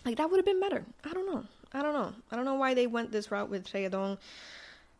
like 0.04 0.16
that 0.16 0.30
would 0.30 0.38
have 0.38 0.46
been 0.46 0.60
better. 0.60 0.84
I 1.04 1.12
don't 1.12 1.26
know. 1.26 1.44
I 1.72 1.82
don't 1.82 1.92
know. 1.92 2.12
I 2.30 2.36
don't 2.36 2.44
know 2.44 2.54
why 2.54 2.74
they 2.74 2.86
went 2.86 3.10
this 3.10 3.30
route 3.30 3.50
with 3.50 3.66
reggaeton. 3.72 4.16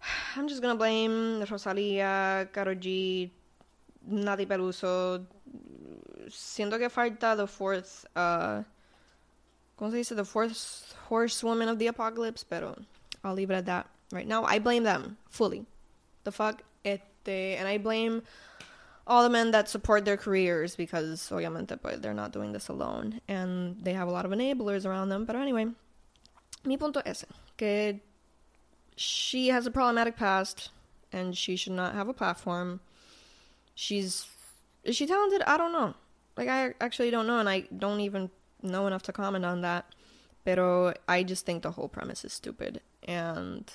I'm 0.37 0.49
just 0.49 0.61
gonna 0.61 0.75
blame 0.75 1.45
Rosalia, 1.49 2.49
Karol 2.53 2.75
G, 2.75 3.31
Nati 4.07 4.47
Peluso. 4.47 5.27
Siento 6.29 6.79
que 6.79 6.89
falta 6.89 7.37
the 7.37 7.47
fourth, 7.47 8.07
uh, 8.15 8.63
¿cómo 9.79 9.91
se 9.91 9.97
dice? 9.97 10.15
The 10.15 10.25
fourth 10.25 10.95
horsewoman 11.09 11.69
of 11.69 11.79
the 11.79 11.89
apocalypse, 11.89 12.45
pero 12.45 12.77
I'll 13.25 13.35
leave 13.35 13.51
it 13.51 13.55
at 13.55 13.67
that 13.67 13.89
right 14.13 14.27
now. 14.27 14.45
I 14.45 14.59
blame 14.59 14.85
them 14.85 15.17
fully. 15.29 15.67
The 16.25 16.33
fuck? 16.33 16.63
Este, 16.85 17.57
and 17.57 17.67
I 17.67 17.79
blame 17.79 18.23
all 19.07 19.25
the 19.25 19.31
men 19.31 19.51
that 19.51 19.69
support 19.69 20.05
their 20.05 20.17
careers 20.17 20.77
because, 20.77 21.29
obviamente, 21.31 21.81
pues, 21.81 22.01
they're 22.01 22.15
not 22.15 22.33
doing 22.33 22.53
this 22.53 22.69
alone. 22.69 23.21
And 23.27 23.77
they 23.83 23.93
have 23.95 24.07
a 24.07 24.13
lot 24.13 24.25
of 24.25 24.31
enablers 24.31 24.87
around 24.87 25.09
them. 25.09 25.25
But 25.25 25.35
anyway, 25.37 25.67
mi 26.65 26.77
punto 26.77 27.03
es 27.05 27.25
que 27.57 28.01
she 28.97 29.49
has 29.49 29.67
a 29.67 29.71
problematic 29.71 30.17
past 30.17 30.71
and 31.13 31.37
she 31.37 31.57
should 31.57 31.73
not 31.73 31.95
have 31.95 32.09
a 32.09 32.13
platform 32.13 32.81
she's 33.81 34.27
is 34.85 34.95
she 34.97 35.07
talented? 35.07 35.43
I 35.43 35.57
don't 35.57 35.73
know. 35.73 35.95
Like 36.37 36.49
I 36.49 36.75
actually 36.81 37.11
don't 37.11 37.27
know, 37.27 37.39
and 37.39 37.49
I 37.49 37.65
don't 37.77 38.01
even 38.01 38.31
know 38.63 38.87
enough 38.87 39.03
to 39.05 39.13
comment 39.13 39.45
on 39.45 39.63
that. 39.63 39.87
Pero 40.45 40.95
I 41.09 41.23
just 41.23 41.45
think 41.45 41.63
the 41.63 41.73
whole 41.73 41.89
premise 41.89 42.25
is 42.25 42.33
stupid, 42.33 42.81
and 43.07 43.71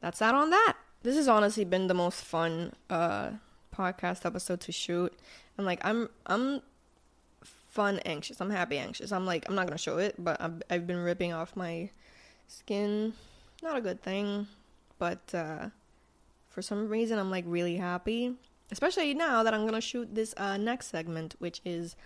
that's 0.00 0.18
that 0.18 0.34
on 0.34 0.50
that. 0.50 0.74
This 1.02 1.16
has 1.16 1.28
honestly 1.28 1.64
been 1.64 1.86
the 1.88 1.94
most 1.94 2.24
fun 2.24 2.72
uh, 2.90 3.30
podcast 3.74 4.26
episode 4.26 4.60
to 4.62 4.72
shoot, 4.72 5.12
and 5.56 5.66
like 5.66 5.80
I'm 5.84 6.08
I'm 6.26 6.62
fun 7.42 8.00
anxious. 8.04 8.40
I'm 8.40 8.50
happy 8.50 8.78
anxious. 8.78 9.12
I'm 9.12 9.26
like 9.26 9.48
I'm 9.48 9.54
not 9.54 9.66
gonna 9.66 9.78
show 9.78 9.98
it, 9.98 10.14
but 10.18 10.40
I've, 10.40 10.62
I've 10.70 10.86
been 10.86 10.98
ripping 11.02 11.32
off 11.32 11.56
my 11.56 11.90
skin. 12.46 13.14
Not 13.62 13.76
a 13.76 13.80
good 13.80 14.02
thing, 14.02 14.48
but. 14.98 15.32
uh 15.32 15.70
for 16.52 16.62
some 16.62 16.88
reason 16.88 17.18
I'm 17.18 17.30
like 17.30 17.44
really 17.46 17.76
happy, 17.76 18.34
especially 18.70 19.14
now 19.14 19.42
that 19.42 19.54
I'm 19.54 19.64
gonna 19.64 19.80
shoot 19.80 20.14
this 20.14 20.34
uh, 20.36 20.58
next 20.58 20.88
segment, 20.88 21.34
which 21.38 21.60
is 21.64 21.96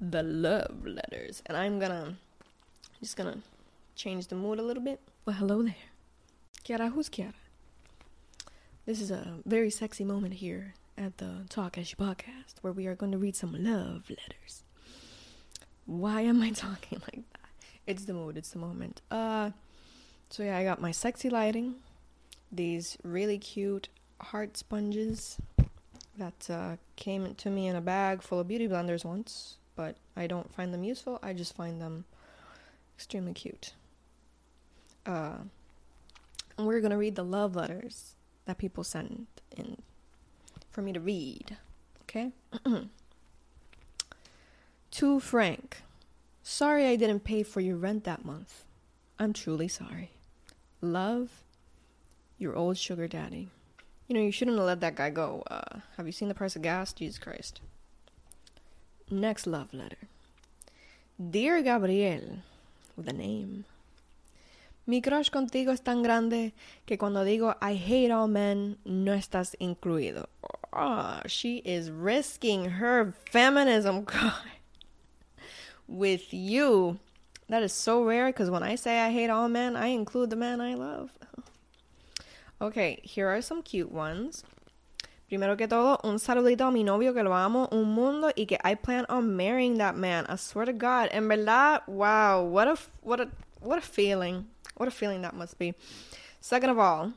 the 0.00 0.22
love 0.22 0.86
letters, 0.86 1.42
and 1.46 1.56
I'm 1.56 1.78
gonna 1.78 2.16
just 3.00 3.16
gonna 3.16 3.38
change 3.94 4.28
the 4.28 4.36
mood 4.36 4.58
a 4.58 4.62
little 4.62 4.82
bit. 4.82 5.00
Well, 5.26 5.36
hello 5.36 5.62
there, 5.62 5.74
Kiara. 6.64 6.92
Who's 6.92 7.10
Kiara? 7.10 7.34
This 8.86 9.00
is 9.00 9.10
a 9.10 9.38
very 9.44 9.70
sexy 9.70 10.04
moment 10.04 10.34
here 10.34 10.74
at 10.96 11.18
the 11.18 11.44
Talk 11.48 11.76
As 11.76 11.90
You 11.90 11.96
podcast, 11.96 12.56
where 12.62 12.72
we 12.72 12.86
are 12.86 12.94
going 12.94 13.12
to 13.12 13.18
read 13.18 13.34
some 13.34 13.52
love 13.52 14.10
letters. 14.10 14.62
Why 15.86 16.20
am 16.20 16.42
I 16.42 16.50
talking 16.66 17.00
like 17.00 17.22
that? 17.32 17.50
It's 17.86 18.04
the 18.04 18.12
mood. 18.12 18.36
It's 18.36 18.50
the 18.50 18.58
moment. 18.58 19.00
Uh, 19.10 19.50
so 20.28 20.42
yeah, 20.42 20.58
I 20.58 20.64
got 20.64 20.82
my 20.82 20.90
sexy 20.90 21.30
lighting 21.30 21.76
these 22.56 22.96
really 23.02 23.38
cute 23.38 23.88
heart 24.20 24.56
sponges 24.56 25.38
that 26.16 26.48
uh, 26.48 26.76
came 26.96 27.34
to 27.34 27.50
me 27.50 27.66
in 27.66 27.76
a 27.76 27.80
bag 27.80 28.22
full 28.22 28.40
of 28.40 28.48
beauty 28.48 28.68
blenders 28.68 29.04
once, 29.04 29.56
but 29.76 29.96
I 30.16 30.26
don't 30.26 30.52
find 30.54 30.72
them 30.72 30.84
useful. 30.84 31.18
I 31.22 31.32
just 31.32 31.56
find 31.56 31.80
them 31.80 32.04
extremely 32.96 33.32
cute. 33.32 33.74
Uh, 35.04 35.38
and 36.56 36.66
we're 36.66 36.80
gonna 36.80 36.98
read 36.98 37.16
the 37.16 37.24
love 37.24 37.56
letters 37.56 38.14
that 38.46 38.58
people 38.58 38.84
send 38.84 39.26
in 39.56 39.78
for 40.70 40.82
me 40.82 40.92
to 40.92 41.00
read. 41.00 41.56
Okay? 42.02 42.30
to 44.92 45.20
Frank, 45.20 45.82
sorry 46.42 46.86
I 46.86 46.96
didn't 46.96 47.24
pay 47.24 47.42
for 47.42 47.60
your 47.60 47.76
rent 47.76 48.04
that 48.04 48.24
month. 48.24 48.64
I'm 49.18 49.32
truly 49.32 49.68
sorry. 49.68 50.10
Love, 50.80 51.43
your 52.38 52.54
old 52.56 52.76
sugar 52.78 53.08
daddy. 53.08 53.48
You 54.08 54.14
know, 54.14 54.22
you 54.22 54.32
shouldn't 54.32 54.58
have 54.58 54.66
let 54.66 54.80
that 54.80 54.96
guy 54.96 55.10
go. 55.10 55.42
Uh, 55.50 55.80
have 55.96 56.06
you 56.06 56.12
seen 56.12 56.28
the 56.28 56.34
price 56.34 56.56
of 56.56 56.62
gas? 56.62 56.92
Jesus 56.92 57.18
Christ. 57.18 57.60
Next 59.10 59.46
love 59.46 59.72
letter. 59.72 60.08
Dear 61.18 61.62
Gabriel, 61.62 62.38
with 62.96 63.08
a 63.08 63.12
name. 63.12 63.64
Mi 64.86 65.00
crush 65.00 65.30
contigo 65.30 65.72
es 65.72 65.80
tan 65.80 66.02
grande 66.02 66.52
que 66.86 66.98
cuando 66.98 67.24
digo 67.24 67.56
I 67.62 67.74
hate 67.74 68.10
all 68.10 68.28
men, 68.28 68.76
no 68.84 69.12
estás 69.12 69.54
incluido. 69.58 70.26
Oh, 70.72 71.20
she 71.26 71.58
is 71.58 71.90
risking 71.90 72.66
her 72.66 73.14
feminism 73.30 74.06
with 75.88 76.34
you. 76.34 76.98
That 77.48 77.62
is 77.62 77.72
so 77.72 78.04
rare 78.04 78.26
because 78.26 78.50
when 78.50 78.62
I 78.62 78.74
say 78.74 79.00
I 79.00 79.10
hate 79.10 79.30
all 79.30 79.48
men, 79.48 79.76
I 79.76 79.86
include 79.86 80.30
the 80.30 80.36
man 80.36 80.60
I 80.60 80.74
love. 80.74 81.10
Okay, 82.64 82.98
here 83.02 83.28
are 83.28 83.42
some 83.42 83.62
cute 83.62 83.92
ones. 83.92 84.42
Primero 85.28 85.54
que 85.54 85.68
todo, 85.68 85.98
un 86.02 86.18
saludito 86.18 86.66
a 86.66 86.70
mi 86.70 86.82
novio 86.82 87.12
que 87.12 87.22
lo 87.22 87.34
amo 87.34 87.68
un 87.70 87.94
mundo 87.94 88.32
y 88.34 88.46
que 88.46 88.58
I 88.64 88.74
plan 88.74 89.04
on 89.10 89.36
marrying 89.36 89.76
that 89.76 89.96
man. 89.96 90.24
I 90.30 90.36
swear 90.36 90.64
to 90.64 90.72
God. 90.72 91.10
En 91.12 91.28
verdad, 91.28 91.82
wow, 91.86 92.42
what 92.42 92.66
a 92.66 92.78
what 93.02 93.20
a 93.20 93.28
what 93.60 93.76
a 93.76 93.82
feeling. 93.82 94.46
What 94.78 94.88
a 94.88 94.90
feeling 94.90 95.20
that 95.20 95.34
must 95.34 95.58
be. 95.58 95.74
Second 96.40 96.70
of 96.70 96.78
all, 96.78 97.12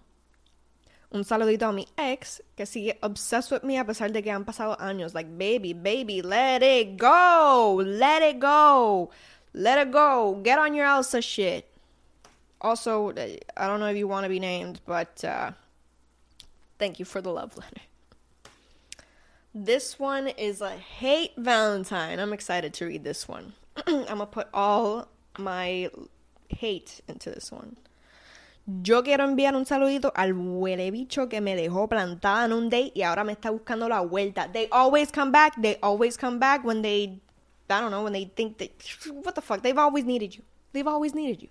un 1.13 1.23
saludito 1.23 1.69
a 1.69 1.71
mi 1.71 1.87
ex 1.97 2.41
que 2.57 2.65
sigue 2.65 2.97
obsessed 3.01 3.49
with 3.49 3.63
me 3.63 3.77
a 3.77 3.85
pesar 3.85 4.11
de 4.11 4.21
que 4.21 4.29
han 4.29 4.43
pasado 4.43 4.77
años. 4.81 5.13
Like, 5.13 5.37
baby, 5.37 5.71
baby, 5.71 6.21
let 6.21 6.61
it 6.61 6.97
go. 6.97 7.81
Let 7.85 8.21
it 8.21 8.41
go. 8.41 9.11
Let 9.53 9.79
it 9.79 9.91
go. 9.93 10.41
Get 10.43 10.59
on 10.59 10.73
your 10.73 10.87
Elsa 10.87 11.21
shit 11.21 11.76
also, 12.61 13.11
I 13.11 13.67
don't 13.67 13.79
know 13.79 13.87
if 13.87 13.97
you 13.97 14.07
want 14.07 14.23
to 14.23 14.29
be 14.29 14.39
named, 14.39 14.81
but 14.85 15.23
uh, 15.23 15.51
thank 16.79 16.99
you 16.99 17.05
for 17.05 17.21
the 17.21 17.31
love 17.31 17.57
letter. 17.57 17.81
This 19.53 19.97
one 19.97 20.27
is 20.27 20.61
a 20.61 20.69
hate 20.69 21.31
Valentine. 21.37 22.19
I'm 22.19 22.33
excited 22.33 22.73
to 22.75 22.85
read 22.85 23.03
this 23.03 23.27
one. 23.27 23.53
I'm 23.87 24.05
gonna 24.05 24.25
put 24.27 24.47
all 24.53 25.07
my 25.39 25.89
hate 26.49 27.01
into 27.07 27.31
this 27.31 27.51
one. 27.51 27.77
Yo 28.83 29.01
quiero 29.01 29.23
enviar 29.25 29.55
un 29.55 29.65
saludito 29.65 30.11
al 30.13 30.33
huele 30.33 30.91
bicho 30.91 31.29
que 31.29 31.39
me 31.39 31.55
dejó 31.55 31.87
plantada 31.87 32.45
en 32.45 32.53
un 32.53 32.69
date 32.69 32.91
y 32.93 33.01
ahora 33.01 33.23
me 33.23 33.33
está 33.33 33.49
buscando 33.49 33.87
la 33.87 34.01
vuelta. 34.01 34.49
They 34.51 34.67
always 34.71 35.09
come 35.09 35.31
back. 35.31 35.59
They 35.61 35.77
always 35.81 36.17
come 36.17 36.37
back 36.37 36.65
when 36.65 36.81
they, 36.81 37.19
I 37.69 37.79
don't 37.79 37.91
know, 37.91 38.03
when 38.03 38.13
they 38.13 38.25
think 38.25 38.57
that, 38.57 38.71
what 39.23 39.35
the 39.35 39.41
fuck? 39.41 39.63
They've 39.63 39.77
always 39.77 40.03
needed 40.03 40.35
you. 40.35 40.43
They've 40.73 40.87
always 40.87 41.15
needed 41.15 41.41
you. 41.41 41.49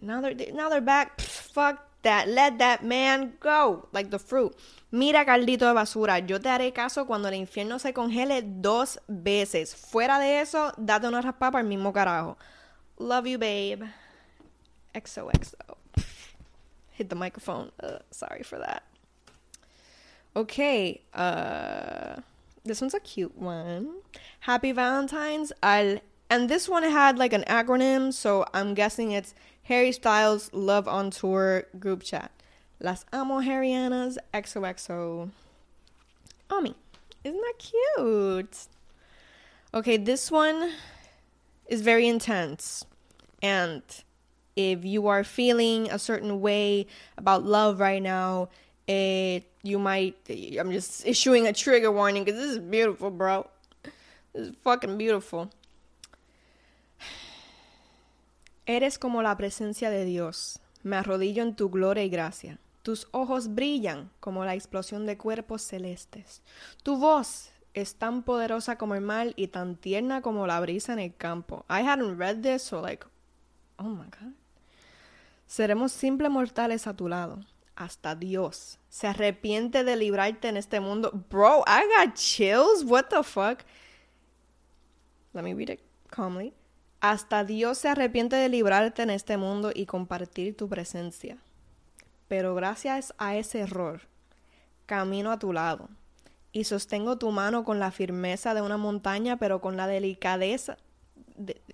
Now 0.00 0.20
they're 0.20 0.34
now 0.52 0.68
they're 0.68 0.80
back. 0.80 1.18
Pfft, 1.18 1.52
fuck 1.52 1.88
that. 2.02 2.28
Let 2.28 2.58
that 2.58 2.84
man 2.84 3.34
go. 3.40 3.88
Like 3.92 4.10
the 4.10 4.18
fruit. 4.18 4.54
Mira, 4.90 5.24
Caldito 5.24 5.66
de 5.66 5.74
basura, 5.74 6.26
yo 6.26 6.38
te 6.38 6.48
haré 6.48 6.72
caso 6.72 7.06
cuando 7.06 7.28
el 7.28 7.34
infierno 7.34 7.78
se 7.78 7.92
congele 7.92 8.42
dos 8.42 8.98
veces. 9.06 9.74
Fuera 9.74 10.18
de 10.18 10.40
eso, 10.40 10.72
date 10.78 11.06
una 11.06 11.20
raspa 11.20 11.50
para 11.50 11.60
el 11.60 11.68
mismo 11.68 11.92
carajo. 11.92 12.38
Love 12.98 13.26
you, 13.26 13.38
babe. 13.38 13.84
XOXO. 14.94 15.76
Hit 16.92 17.10
the 17.10 17.14
microphone. 17.14 17.70
Uh, 17.80 17.98
sorry 18.10 18.42
for 18.42 18.58
that. 18.58 18.82
Okay. 20.34 21.02
Uh, 21.12 22.20
this 22.64 22.80
one's 22.80 22.94
a 22.94 23.00
cute 23.00 23.36
one. 23.36 24.00
Happy 24.40 24.72
Valentine's 24.72 25.52
al. 25.62 25.98
And 26.30 26.48
this 26.48 26.68
one 26.68 26.82
had 26.82 27.18
like 27.18 27.32
an 27.32 27.44
acronym, 27.48 28.12
so 28.12 28.44
I'm 28.52 28.74
guessing 28.74 29.12
it's 29.12 29.34
Harry 29.68 29.92
Styles 29.92 30.50
Love 30.54 30.88
on 30.88 31.10
Tour 31.10 31.64
group 31.78 32.02
chat. 32.02 32.30
Las 32.80 33.04
amo 33.12 33.40
Harrianas 33.40 34.16
XOXO. 34.32 35.30
Ami. 36.48 36.74
Isn't 37.22 37.38
that 37.38 37.58
cute? 37.58 38.66
Okay, 39.74 39.98
this 39.98 40.30
one 40.30 40.72
is 41.66 41.82
very 41.82 42.08
intense. 42.08 42.86
And 43.42 43.82
if 44.56 44.86
you 44.86 45.06
are 45.08 45.22
feeling 45.22 45.90
a 45.90 45.98
certain 45.98 46.40
way 46.40 46.86
about 47.18 47.44
love 47.44 47.78
right 47.78 48.02
now, 48.02 48.48
it 48.86 49.44
you 49.62 49.78
might 49.78 50.16
I'm 50.30 50.72
just 50.72 51.06
issuing 51.06 51.46
a 51.46 51.52
trigger 51.52 51.92
warning 51.92 52.24
because 52.24 52.40
this 52.40 52.52
is 52.52 52.58
beautiful, 52.58 53.10
bro. 53.10 53.46
This 54.32 54.48
is 54.48 54.54
fucking 54.64 54.96
beautiful. 54.96 55.50
Eres 58.68 58.98
como 58.98 59.22
la 59.22 59.34
presencia 59.38 59.88
de 59.88 60.04
Dios. 60.04 60.60
Me 60.82 60.96
arrodillo 60.96 61.42
en 61.42 61.56
tu 61.56 61.70
gloria 61.70 62.04
y 62.04 62.10
gracia. 62.10 62.60
Tus 62.82 63.08
ojos 63.12 63.54
brillan 63.54 64.10
como 64.20 64.44
la 64.44 64.54
explosión 64.54 65.06
de 65.06 65.16
cuerpos 65.16 65.62
celestes. 65.62 66.42
Tu 66.82 66.98
voz 66.98 67.48
es 67.72 67.94
tan 67.94 68.22
poderosa 68.22 68.76
como 68.76 68.94
el 68.94 69.00
mar 69.00 69.32
y 69.36 69.48
tan 69.48 69.76
tierna 69.76 70.20
como 70.20 70.46
la 70.46 70.60
brisa 70.60 70.92
en 70.92 70.98
el 70.98 71.16
campo. 71.16 71.64
I 71.70 71.80
hadn't 71.80 72.18
read 72.18 72.42
this, 72.42 72.62
so 72.62 72.82
like, 72.82 73.06
oh 73.78 73.84
my 73.84 74.04
god. 74.04 74.34
Seremos 75.46 75.90
simples 75.90 76.30
mortales 76.30 76.86
a 76.86 76.94
tu 76.94 77.08
lado. 77.08 77.40
Hasta 77.74 78.16
Dios 78.16 78.78
se 78.90 79.06
arrepiente 79.06 79.82
de 79.82 79.96
librarte 79.96 80.48
en 80.48 80.58
este 80.58 80.78
mundo. 80.78 81.10
Bro, 81.30 81.64
I 81.66 81.84
got 81.96 82.16
chills. 82.16 82.84
What 82.84 83.04
the 83.08 83.22
fuck? 83.22 83.64
Let 85.32 85.42
me 85.42 85.54
read 85.54 85.70
it 85.70 85.80
calmly. 86.10 86.52
Hasta 87.00 87.44
Dios 87.44 87.78
se 87.78 87.88
arrepiente 87.88 88.34
de 88.34 88.48
librarte 88.48 89.02
en 89.02 89.10
este 89.10 89.36
mundo 89.36 89.70
y 89.72 89.86
compartir 89.86 90.56
tu 90.56 90.68
presencia. 90.68 91.38
Pero 92.26 92.54
gracias 92.54 93.14
a 93.18 93.36
ese 93.36 93.60
error, 93.60 94.02
camino 94.86 95.30
a 95.30 95.38
tu 95.38 95.52
lado 95.52 95.88
y 96.50 96.64
sostengo 96.64 97.18
tu 97.18 97.30
mano 97.30 97.64
con 97.64 97.78
la 97.78 97.92
firmeza 97.92 98.52
de 98.52 98.62
una 98.62 98.76
montaña, 98.76 99.36
pero 99.36 99.60
con 99.60 99.76
la 99.76 99.86
delicadeza, 99.86 100.76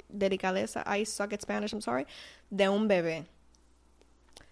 delicadeza, 0.08 0.84
I 0.94 1.06
suck 1.06 1.32
at 1.32 1.40
Spanish, 1.40 1.72
I'm 1.72 1.80
sorry, 1.80 2.06
de 2.50 2.68
un 2.68 2.86
bebé. 2.86 3.26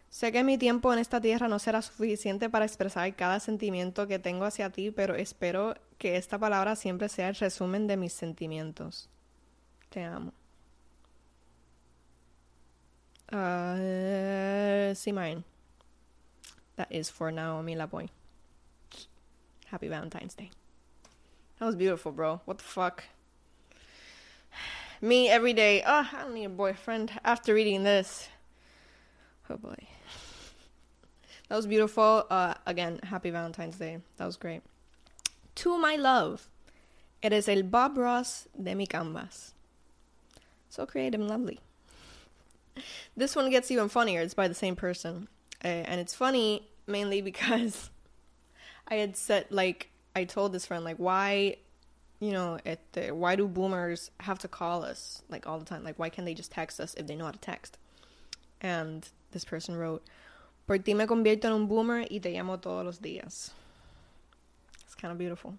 Sé 0.09 0.33
que 0.33 0.45
mi 0.45 0.59
tiempo 0.59 0.93
en 0.93 0.99
esta 0.99 1.21
tierra 1.21 1.49
no 1.49 1.59
será 1.59 1.83
suficiente 1.83 2.51
para 2.51 2.65
expresar 2.65 3.15
cada 3.15 3.41
sentimiento 3.41 4.07
que 4.07 4.19
tengo 4.19 4.45
hacia 4.45 4.71
ti, 4.71 4.91
pero 4.91 5.15
espero 5.15 5.75
que 5.99 6.17
esta 6.17 6.39
palabra 6.39 6.77
siempre 6.77 7.09
sea 7.09 7.29
el 7.29 7.35
resumen 7.35 7.87
de 7.87 7.97
mis 7.97 8.13
sentimientos. 8.13 9.09
Te 9.89 10.03
amo. 10.03 10.33
Uh, 13.33 14.92
see 14.95 15.12
mine. 15.12 15.45
That 16.77 16.88
is 16.90 17.09
for 17.09 17.31
Naomi 17.31 17.75
Laboy. 17.75 18.09
Happy 19.66 19.88
Valentine's 19.88 20.35
Day. 20.35 20.51
That 21.59 21.66
was 21.66 21.77
beautiful, 21.77 22.12
bro. 22.12 22.42
What 22.45 22.59
the 22.59 22.64
fuck? 22.64 23.05
Me 25.01 25.29
every 25.29 25.55
day. 25.55 25.83
Oh, 25.87 26.09
I 26.12 26.23
don't 26.23 26.35
need 26.35 26.45
a 26.45 26.51
boyfriend 26.51 27.12
after 27.25 27.55
reading 27.55 27.83
this. 27.85 28.29
Oh 29.49 29.57
boy. 29.57 29.77
That 31.49 31.57
was 31.57 31.66
beautiful. 31.66 32.27
Uh, 32.31 32.55
again, 32.64 32.99
happy 33.03 33.29
Valentine's 33.29 33.77
Day. 33.77 33.99
That 34.16 34.25
was 34.25 34.38
great. 34.38 34.62
To 35.57 35.77
my 35.77 35.97
love. 35.97 36.49
It 37.23 37.33
is 37.33 37.47
el 37.47 37.62
Bob 37.62 37.99
Ross 37.99 38.49
de 38.61 38.75
mi 38.75 38.87
canvas. 38.87 39.53
So 40.71 40.87
creative 40.87 41.21
and 41.21 41.29
lovely. 41.29 41.61
This 43.17 43.37
one 43.37 43.51
gets 43.51 43.71
even 43.71 43.89
funnier. 43.89 44.21
It's 44.21 44.35
by 44.35 44.49
the 44.49 44.55
same 44.55 44.77
person. 44.77 45.29
Uh, 45.65 45.69
and 45.69 46.01
it's 46.01 46.15
funny 46.15 46.69
mainly 46.87 47.21
because 47.21 47.91
I 48.89 48.97
had 48.97 49.17
said, 49.17 49.47
like, 49.51 49.91
I 50.15 50.25
told 50.25 50.53
this 50.53 50.67
friend, 50.67 50.85
like, 50.85 50.97
why, 50.97 51.57
you 52.21 52.33
know, 52.33 52.59
at 52.67 52.81
the, 52.93 53.11
why 53.11 53.37
do 53.37 53.47
boomers 53.47 54.11
have 54.21 54.39
to 54.41 54.49
call 54.49 54.85
us, 54.85 55.23
like, 55.29 55.47
all 55.47 55.59
the 55.59 55.65
time? 55.65 55.85
Like, 55.85 55.99
why 55.99 56.09
can't 56.09 56.27
they 56.27 56.35
just 56.35 56.53
text 56.53 56.81
us 56.81 56.95
if 56.95 57.07
they 57.07 57.17
know 57.17 57.25
how 57.27 57.31
to 57.31 57.39
text? 57.39 57.79
And 58.61 59.09
this 59.33 59.45
person 59.45 59.77
wrote, 59.77 60.05
Por 60.67 60.79
ti 60.79 60.95
me 60.95 61.07
convierto 61.07 61.45
en 61.45 61.53
un 61.53 61.67
boomer 61.67 62.07
y 62.11 62.21
te 62.21 62.31
llamo 62.31 62.61
todos 62.61 62.85
los 62.85 62.99
días. 62.99 63.51
It's 64.85 64.95
kind 64.95 65.11
of 65.11 65.19
beautiful. 65.19 65.59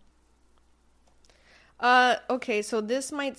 Uh, 1.79 2.15
okay, 2.29 2.61
so 2.61 2.79
this 2.79 3.11
might 3.11 3.35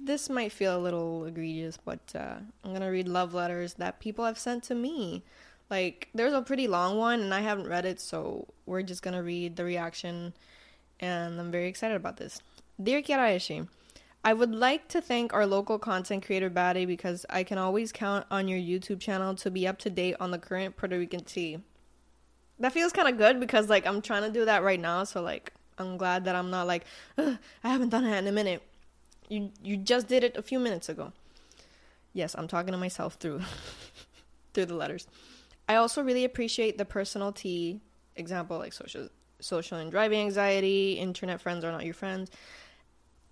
this 0.00 0.28
might 0.28 0.52
feel 0.52 0.76
a 0.76 0.78
little 0.78 1.24
egregious, 1.24 1.78
but 1.78 2.00
uh, 2.14 2.36
I'm 2.64 2.72
gonna 2.72 2.90
read 2.90 3.08
love 3.08 3.32
letters 3.32 3.74
that 3.74 4.00
people 4.00 4.24
have 4.24 4.38
sent 4.38 4.64
to 4.64 4.74
me. 4.74 5.22
Like, 5.70 6.08
there's 6.14 6.32
a 6.34 6.42
pretty 6.42 6.68
long 6.68 6.98
one, 6.98 7.20
and 7.20 7.34
I 7.34 7.40
haven't 7.40 7.68
read 7.68 7.86
it, 7.86 8.00
so 8.00 8.46
we're 8.66 8.82
just 8.82 9.02
gonna 9.02 9.22
read 9.22 9.56
the 9.56 9.64
reaction, 9.64 10.34
and 11.00 11.40
I'm 11.40 11.50
very 11.50 11.68
excited 11.68 11.96
about 11.96 12.18
this. 12.18 12.40
Dear 12.82 13.02
Kiraeshi, 13.02 13.66
I 14.22 14.32
would 14.34 14.54
like 14.54 14.88
to 14.88 15.00
thank 15.00 15.32
our 15.32 15.46
local 15.46 15.78
content 15.78 16.26
creator 16.26 16.50
Batty 16.50 16.84
because 16.84 17.24
I 17.30 17.44
can 17.44 17.58
always 17.58 17.92
count 17.92 18.26
on 18.30 18.48
your 18.48 18.58
YouTube 18.58 19.00
channel 19.00 19.34
to 19.36 19.50
be 19.50 19.66
up 19.66 19.78
to 19.78 19.90
date 19.90 20.16
on 20.20 20.32
the 20.32 20.38
current 20.38 20.76
Puerto 20.76 20.98
Rican 20.98 21.24
tea. 21.24 21.58
That 22.58 22.72
feels 22.72 22.92
kind 22.92 23.08
of 23.08 23.18
good 23.18 23.40
because 23.40 23.68
like 23.68 23.86
I'm 23.86 24.02
trying 24.02 24.22
to 24.22 24.30
do 24.30 24.44
that 24.44 24.62
right 24.62 24.80
now, 24.80 25.04
so 25.04 25.22
like 25.22 25.52
I'm 25.78 25.96
glad 25.96 26.24
that 26.24 26.34
I'm 26.34 26.50
not 26.50 26.66
like 26.66 26.84
I 27.18 27.38
haven't 27.62 27.90
done 27.90 28.04
it 28.04 28.16
in 28.16 28.26
a 28.26 28.32
minute. 28.32 28.62
You 29.28 29.50
you 29.62 29.76
just 29.76 30.08
did 30.08 30.24
it 30.24 30.36
a 30.36 30.42
few 30.42 30.58
minutes 30.58 30.88
ago. 30.88 31.12
Yes, 32.12 32.34
I'm 32.36 32.48
talking 32.48 32.72
to 32.72 32.78
myself 32.78 33.14
through 33.14 33.42
through 34.54 34.66
the 34.66 34.74
letters. 34.74 35.06
I 35.68 35.76
also 35.76 36.02
really 36.02 36.24
appreciate 36.24 36.78
the 36.78 36.84
personal 36.84 37.32
tea 37.32 37.80
example 38.14 38.58
like 38.58 38.72
social 38.72 39.08
social 39.40 39.78
and 39.78 39.90
driving 39.90 40.20
anxiety, 40.20 40.94
internet 40.94 41.40
friends 41.40 41.64
are 41.64 41.72
not 41.72 41.84
your 41.84 41.94
friends. 41.94 42.30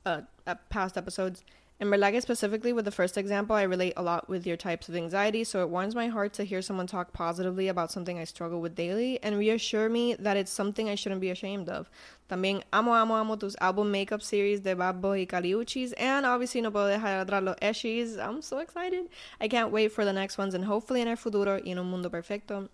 Uh, 0.04 0.20
past 0.68 0.98
episodes 0.98 1.42
in 1.80 1.88
Merlaga 1.88 2.22
specifically, 2.22 2.72
with 2.72 2.84
the 2.84 2.92
first 2.92 3.18
example, 3.18 3.56
I 3.56 3.62
relate 3.62 3.94
a 3.96 4.02
lot 4.02 4.28
with 4.28 4.46
your 4.46 4.56
types 4.56 4.88
of 4.88 4.94
anxiety, 4.94 5.42
so 5.42 5.60
it 5.60 5.70
warms 5.70 5.94
my 5.94 6.06
heart 6.06 6.32
to 6.34 6.44
hear 6.44 6.62
someone 6.62 6.86
talk 6.86 7.12
positively 7.12 7.66
about 7.66 7.90
something 7.90 8.18
I 8.18 8.24
struggle 8.24 8.60
with 8.60 8.76
daily 8.76 9.20
and 9.22 9.36
reassure 9.36 9.88
me 9.88 10.14
that 10.14 10.36
it's 10.36 10.52
something 10.52 10.88
I 10.88 10.94
shouldn't 10.94 11.20
be 11.20 11.30
ashamed 11.30 11.68
of. 11.68 11.90
También 12.30 12.62
amo, 12.72 12.92
amo, 12.92 13.14
amo 13.14 13.36
tus 13.36 13.56
album 13.60 13.90
makeup 13.90 14.22
series 14.22 14.60
de 14.60 14.76
Babbo 14.76 15.10
y 15.10 15.26
Caliuchis, 15.26 15.92
and 15.98 16.24
obviously 16.24 16.60
no 16.60 16.70
puedo 16.70 16.88
dejar 16.96 17.26
atrás 17.26 17.42
los 17.42 17.56
Eshis. 17.56 18.18
I'm 18.18 18.40
so 18.40 18.58
excited. 18.58 19.08
I 19.40 19.48
can't 19.48 19.72
wait 19.72 19.90
for 19.90 20.04
the 20.04 20.12
next 20.12 20.38
ones, 20.38 20.54
and 20.54 20.64
hopefully 20.64 21.00
in 21.00 21.08
el 21.08 21.16
futuro 21.16 21.60
y 21.64 21.72
en 21.72 21.78
un 21.78 21.90
mundo 21.90 22.08
perfecto 22.08 22.68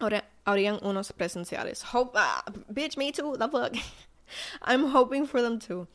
habrían 0.00 0.78
unos 0.82 1.12
presenciales. 1.12 1.82
Hope, 1.82 2.12
ah, 2.16 2.42
bitch, 2.72 2.96
me 2.96 3.12
too, 3.12 3.36
the 3.38 3.48
fuck. 3.48 3.74
I'm 4.62 4.88
hoping 4.88 5.26
for 5.26 5.40
them 5.40 5.58
too. 5.58 5.86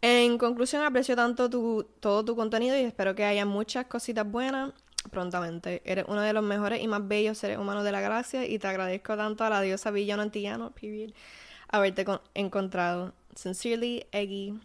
En 0.00 0.38
conclusión, 0.38 0.84
aprecio 0.84 1.16
tanto 1.16 1.50
tu, 1.50 1.84
todo 2.00 2.24
tu 2.24 2.36
contenido 2.36 2.76
y 2.76 2.80
espero 2.80 3.14
que 3.14 3.24
haya 3.24 3.44
muchas 3.44 3.86
cositas 3.86 4.30
buenas 4.30 4.72
prontamente. 5.10 5.82
Eres 5.84 6.04
uno 6.08 6.20
de 6.20 6.32
los 6.32 6.44
mejores 6.44 6.80
y 6.82 6.86
más 6.86 7.06
bellos 7.06 7.38
seres 7.38 7.58
humanos 7.58 7.84
de 7.84 7.92
la 7.92 8.00
gracia 8.00 8.46
y 8.46 8.58
te 8.58 8.68
agradezco 8.68 9.16
tanto 9.16 9.44
a 9.44 9.50
la 9.50 9.60
diosa 9.60 9.90
villano 9.90 10.22
antillano, 10.22 10.70
period, 10.70 11.12
haberte 11.68 12.04
encontrado. 12.34 13.12
Sincerely, 13.34 14.04
Eggy, 14.12 14.58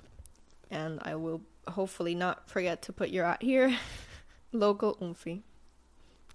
and 0.72 1.00
I 1.06 1.16
will 1.16 1.42
hopefully 1.68 2.16
not 2.16 2.48
forget 2.48 2.82
to 2.84 2.94
put 2.94 3.10
your 3.10 3.26
out 3.26 3.42
here. 3.42 3.78
Local 4.52 4.96
Unfi. 5.00 5.42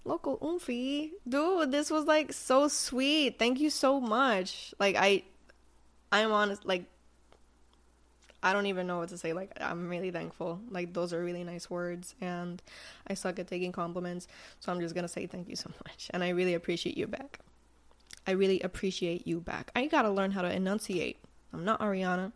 Local 0.05 0.37
Unfi. 0.37 1.11
Dude, 1.27 1.71
this 1.71 1.91
was 1.91 2.05
like 2.05 2.31
so 2.33 2.67
sweet. 2.67 3.37
Thank 3.37 3.59
you 3.59 3.69
so 3.69 3.99
much. 3.99 4.73
Like 4.79 4.95
I 4.97 5.23
I'm 6.11 6.31
honest 6.31 6.65
like 6.65 6.85
I 8.41 8.53
don't 8.53 8.67
even 8.67 8.87
know 8.87 8.99
what 8.99 9.09
to 9.09 9.17
say. 9.17 9.33
Like, 9.33 9.51
I'm 9.59 9.89
really 9.89 10.11
thankful. 10.11 10.59
Like, 10.69 10.93
those 10.93 11.13
are 11.13 11.23
really 11.23 11.43
nice 11.43 11.69
words, 11.69 12.15
and 12.21 12.61
I 13.07 13.13
suck 13.13 13.39
at 13.39 13.47
taking 13.47 13.71
compliments, 13.71 14.27
so 14.59 14.71
I'm 14.71 14.79
just 14.79 14.95
gonna 14.95 15.07
say 15.07 15.27
thank 15.27 15.49
you 15.49 15.55
so 15.55 15.69
much. 15.85 16.09
And 16.11 16.23
I 16.23 16.29
really 16.29 16.53
appreciate 16.53 16.97
you 16.97 17.07
back. 17.07 17.39
I 18.25 18.31
really 18.31 18.61
appreciate 18.61 19.27
you 19.27 19.39
back. 19.39 19.71
I 19.75 19.87
gotta 19.87 20.09
learn 20.09 20.31
how 20.31 20.41
to 20.41 20.51
enunciate. 20.51 21.17
I'm 21.53 21.65
not 21.65 21.79
Ariana. 21.79 22.31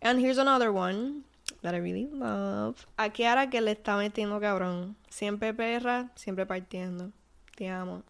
And 0.00 0.20
here's 0.20 0.38
another 0.38 0.72
one 0.72 1.24
that 1.62 1.74
I 1.74 1.78
really 1.78 2.06
love. 2.06 2.86
A 2.98 3.10
Kiara 3.10 3.50
que 3.50 3.60
le 3.60 3.74
está 3.74 3.96
metiendo 3.96 4.40
cabrón. 4.40 4.94
Siempre 5.10 5.52
perra, 5.52 6.10
siempre 6.16 6.46
partiendo. 6.46 7.12
Te 7.56 7.66
amo. 7.66 8.02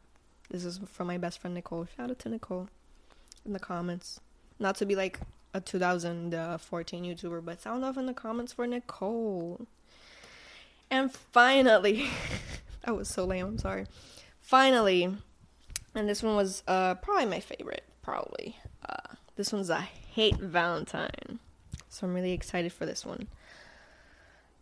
This 0.50 0.64
is 0.64 0.80
from 0.86 1.06
my 1.06 1.18
best 1.18 1.40
friend 1.40 1.54
Nicole. 1.54 1.86
Shout 1.96 2.10
out 2.10 2.18
to 2.20 2.28
Nicole 2.28 2.68
in 3.44 3.52
the 3.52 3.58
comments. 3.58 4.20
Not 4.58 4.76
to 4.76 4.86
be 4.86 4.94
like 4.94 5.18
a 5.54 5.60
2014 5.60 7.04
YouTuber, 7.04 7.44
but 7.44 7.60
sound 7.60 7.84
off 7.84 7.96
in 7.96 8.06
the 8.06 8.14
comments 8.14 8.52
for 8.52 8.66
Nicole. 8.66 9.66
And 10.90 11.12
finally, 11.12 12.08
that 12.84 12.96
was 12.96 13.08
so 13.08 13.24
lame, 13.24 13.46
I'm 13.46 13.58
sorry. 13.58 13.86
Finally, 14.40 15.14
and 15.94 16.08
this 16.08 16.22
one 16.22 16.36
was 16.36 16.62
uh, 16.66 16.94
probably 16.96 17.26
my 17.26 17.40
favorite, 17.40 17.84
probably. 18.02 18.56
Uh, 18.88 19.14
this 19.36 19.52
one's 19.52 19.70
a 19.70 19.80
hate 19.80 20.36
Valentine. 20.36 21.38
So 21.88 22.06
I'm 22.06 22.14
really 22.14 22.32
excited 22.32 22.72
for 22.72 22.86
this 22.86 23.04
one. 23.04 23.28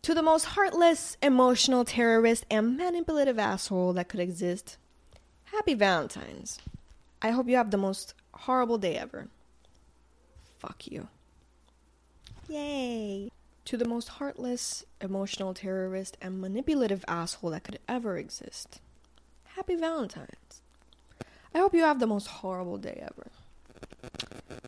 To 0.02 0.14
the 0.14 0.22
most 0.22 0.44
heartless, 0.44 1.16
emotional 1.22 1.84
terrorist, 1.84 2.46
and 2.50 2.76
manipulative 2.76 3.38
asshole 3.38 3.92
that 3.92 4.08
could 4.08 4.20
exist, 4.20 4.78
happy 5.44 5.74
Valentine's. 5.74 6.58
I 7.20 7.30
hope 7.30 7.48
you 7.48 7.56
have 7.56 7.70
the 7.70 7.76
most 7.76 8.14
horrible 8.32 8.78
day 8.78 8.96
ever. 8.96 9.28
Fuck 10.60 10.86
you. 10.88 11.08
Yay. 12.48 13.30
To 13.64 13.76
the 13.78 13.88
most 13.88 14.08
heartless, 14.08 14.84
emotional 15.00 15.54
terrorist, 15.54 16.18
and 16.20 16.38
manipulative 16.38 17.02
asshole 17.08 17.50
that 17.50 17.64
could 17.64 17.78
ever 17.88 18.18
exist. 18.18 18.80
Happy 19.56 19.74
Valentine's. 19.74 20.60
I 21.54 21.58
hope 21.58 21.74
you 21.74 21.82
have 21.82 21.98
the 21.98 22.06
most 22.06 22.26
horrible 22.26 22.76
day 22.76 23.02
ever. 23.02 23.30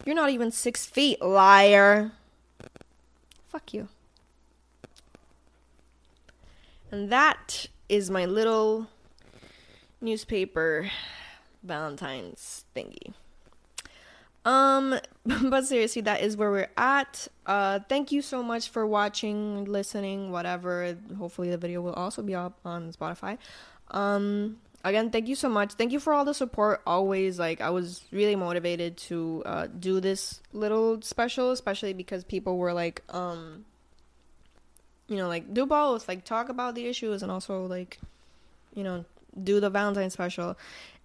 You're 0.07 0.17
not 0.17 0.31
even 0.31 0.51
six 0.51 0.87
feet, 0.87 1.21
liar. 1.21 2.13
Fuck 3.49 3.75
you. 3.75 3.89
And 6.91 7.11
that 7.11 7.67
is 7.91 8.11
my 8.11 8.25
little 8.25 8.89
newspaper 10.01 10.91
Valentine's 11.63 12.65
thingy. 12.75 13.13
Um, 14.45 14.99
but 15.25 15.67
seriously, 15.67 16.03
that 16.03 16.21
is 16.21 16.37
where 16.37 16.51
we're 16.51 16.71
at. 16.77 17.29
Uh, 17.47 17.81
thank 17.89 18.13
you 18.13 18.23
so 18.23 18.43
much 18.43 18.69
for 18.69 18.87
watching, 18.87 19.65
listening, 19.65 20.31
whatever. 20.31 20.97
Hopefully, 21.19 21.51
the 21.51 21.59
video 21.59 21.81
will 21.81 21.95
also 21.95 22.23
be 22.23 22.35
up 22.35 22.59
on 22.65 22.93
Spotify. 22.93 23.39
Um, 23.91 24.59
again, 24.85 25.11
thank 25.11 25.29
you 25.29 25.35
so 25.35 25.49
much. 25.49 25.75
Thank 25.75 25.93
you 25.93 26.01
for 26.01 26.13
all 26.13 26.25
the 26.25 26.35
support. 26.35 26.83
Always, 26.87 27.39
like, 27.39 27.61
I 27.61 27.71
was 27.71 28.03
really 28.11 28.37
motivated 28.37 28.97
to 29.09 29.43
uh, 29.47 29.67
do 29.67 30.01
this 30.01 30.41
little 30.53 31.01
special, 31.03 31.51
especially 31.53 31.93
because 31.93 32.25
people 32.25 32.59
were 32.59 32.73
like, 32.73 33.03
um, 33.11 33.65
you 35.09 35.17
know, 35.17 35.29
like 35.29 35.53
do 35.53 35.67
both, 35.67 36.09
like 36.09 36.25
talk 36.25 36.49
about 36.49 36.75
the 36.75 36.87
issues 36.87 37.23
and 37.23 37.31
also 37.31 37.67
like, 37.67 38.01
you 38.75 38.83
know, 38.83 39.05
do 39.43 39.61
the 39.61 39.71
Valentine 39.71 40.11
special. 40.11 40.57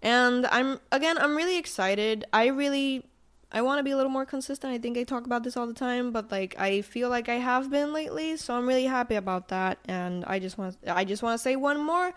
And 0.02 0.46
I'm 0.48 0.80
again, 0.92 1.18
I'm 1.18 1.36
really 1.36 1.58
excited. 1.58 2.26
I 2.32 2.48
really 2.48 3.04
I 3.52 3.62
want 3.62 3.80
to 3.80 3.84
be 3.84 3.92
a 3.92 3.96
little 3.96 4.12
more 4.12 4.26
consistent. 4.26 4.74
I 4.74 4.78
think 4.78 4.98
I 4.98 5.04
talk 5.04 5.26
about 5.26 5.44
this 5.44 5.56
all 5.56 5.68
the 5.68 5.74
time, 5.74 6.12
but 6.12 6.32
like 6.32 6.60
I 6.60 6.82
feel 6.82 7.10
like 7.10 7.30
I 7.30 7.36
have 7.36 7.70
been 7.72 7.94
lately, 7.94 8.36
so 8.36 8.54
I'm 8.54 8.68
really 8.68 8.86
happy 8.86 9.16
about 9.16 9.48
that. 9.50 9.80
And 9.86 10.26
I 10.26 10.40
just 10.40 10.58
want 10.58 10.78
I 10.86 11.06
just 11.06 11.24
want 11.24 11.40
to 11.40 11.42
say 11.42 11.56
one 11.56 11.82
more 11.82 12.12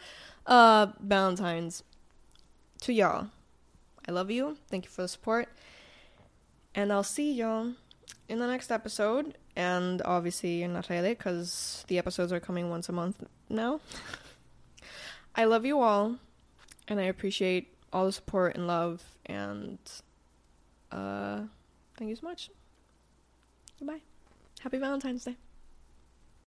uh 0.46 0.88
Valentine's 1.00 1.84
to 2.82 2.92
y'all. 2.92 3.28
I 4.08 4.12
love 4.12 4.30
you. 4.30 4.56
Thank 4.68 4.86
you 4.86 4.90
for 4.90 5.02
the 5.02 5.08
support. 5.08 5.48
And 6.74 6.92
I'll 6.92 7.04
see 7.04 7.32
y'all 7.32 7.74
in 8.28 8.38
the 8.38 8.46
next 8.46 8.70
episode. 8.72 9.36
And 9.54 10.02
obviously 10.04 10.62
in 10.62 10.72
Natalia, 10.72 11.10
because 11.10 11.84
the 11.88 11.98
episodes 11.98 12.32
are 12.32 12.40
coming 12.40 12.70
once 12.70 12.88
a 12.88 12.92
month 12.92 13.22
now. 13.48 13.80
I 15.34 15.44
love 15.44 15.64
you 15.64 15.80
all, 15.80 16.16
and 16.88 16.98
I 16.98 17.04
appreciate 17.04 17.74
all 17.92 18.06
the 18.06 18.12
support 18.12 18.56
and 18.56 18.66
love. 18.66 19.02
And 19.26 19.78
uh, 20.92 21.42
thank 21.96 22.08
you 22.08 22.16
so 22.16 22.26
much. 22.26 22.50
Goodbye. 23.78 24.00
Happy 24.60 24.78
Valentine's 24.78 25.24
Day. 25.24 25.36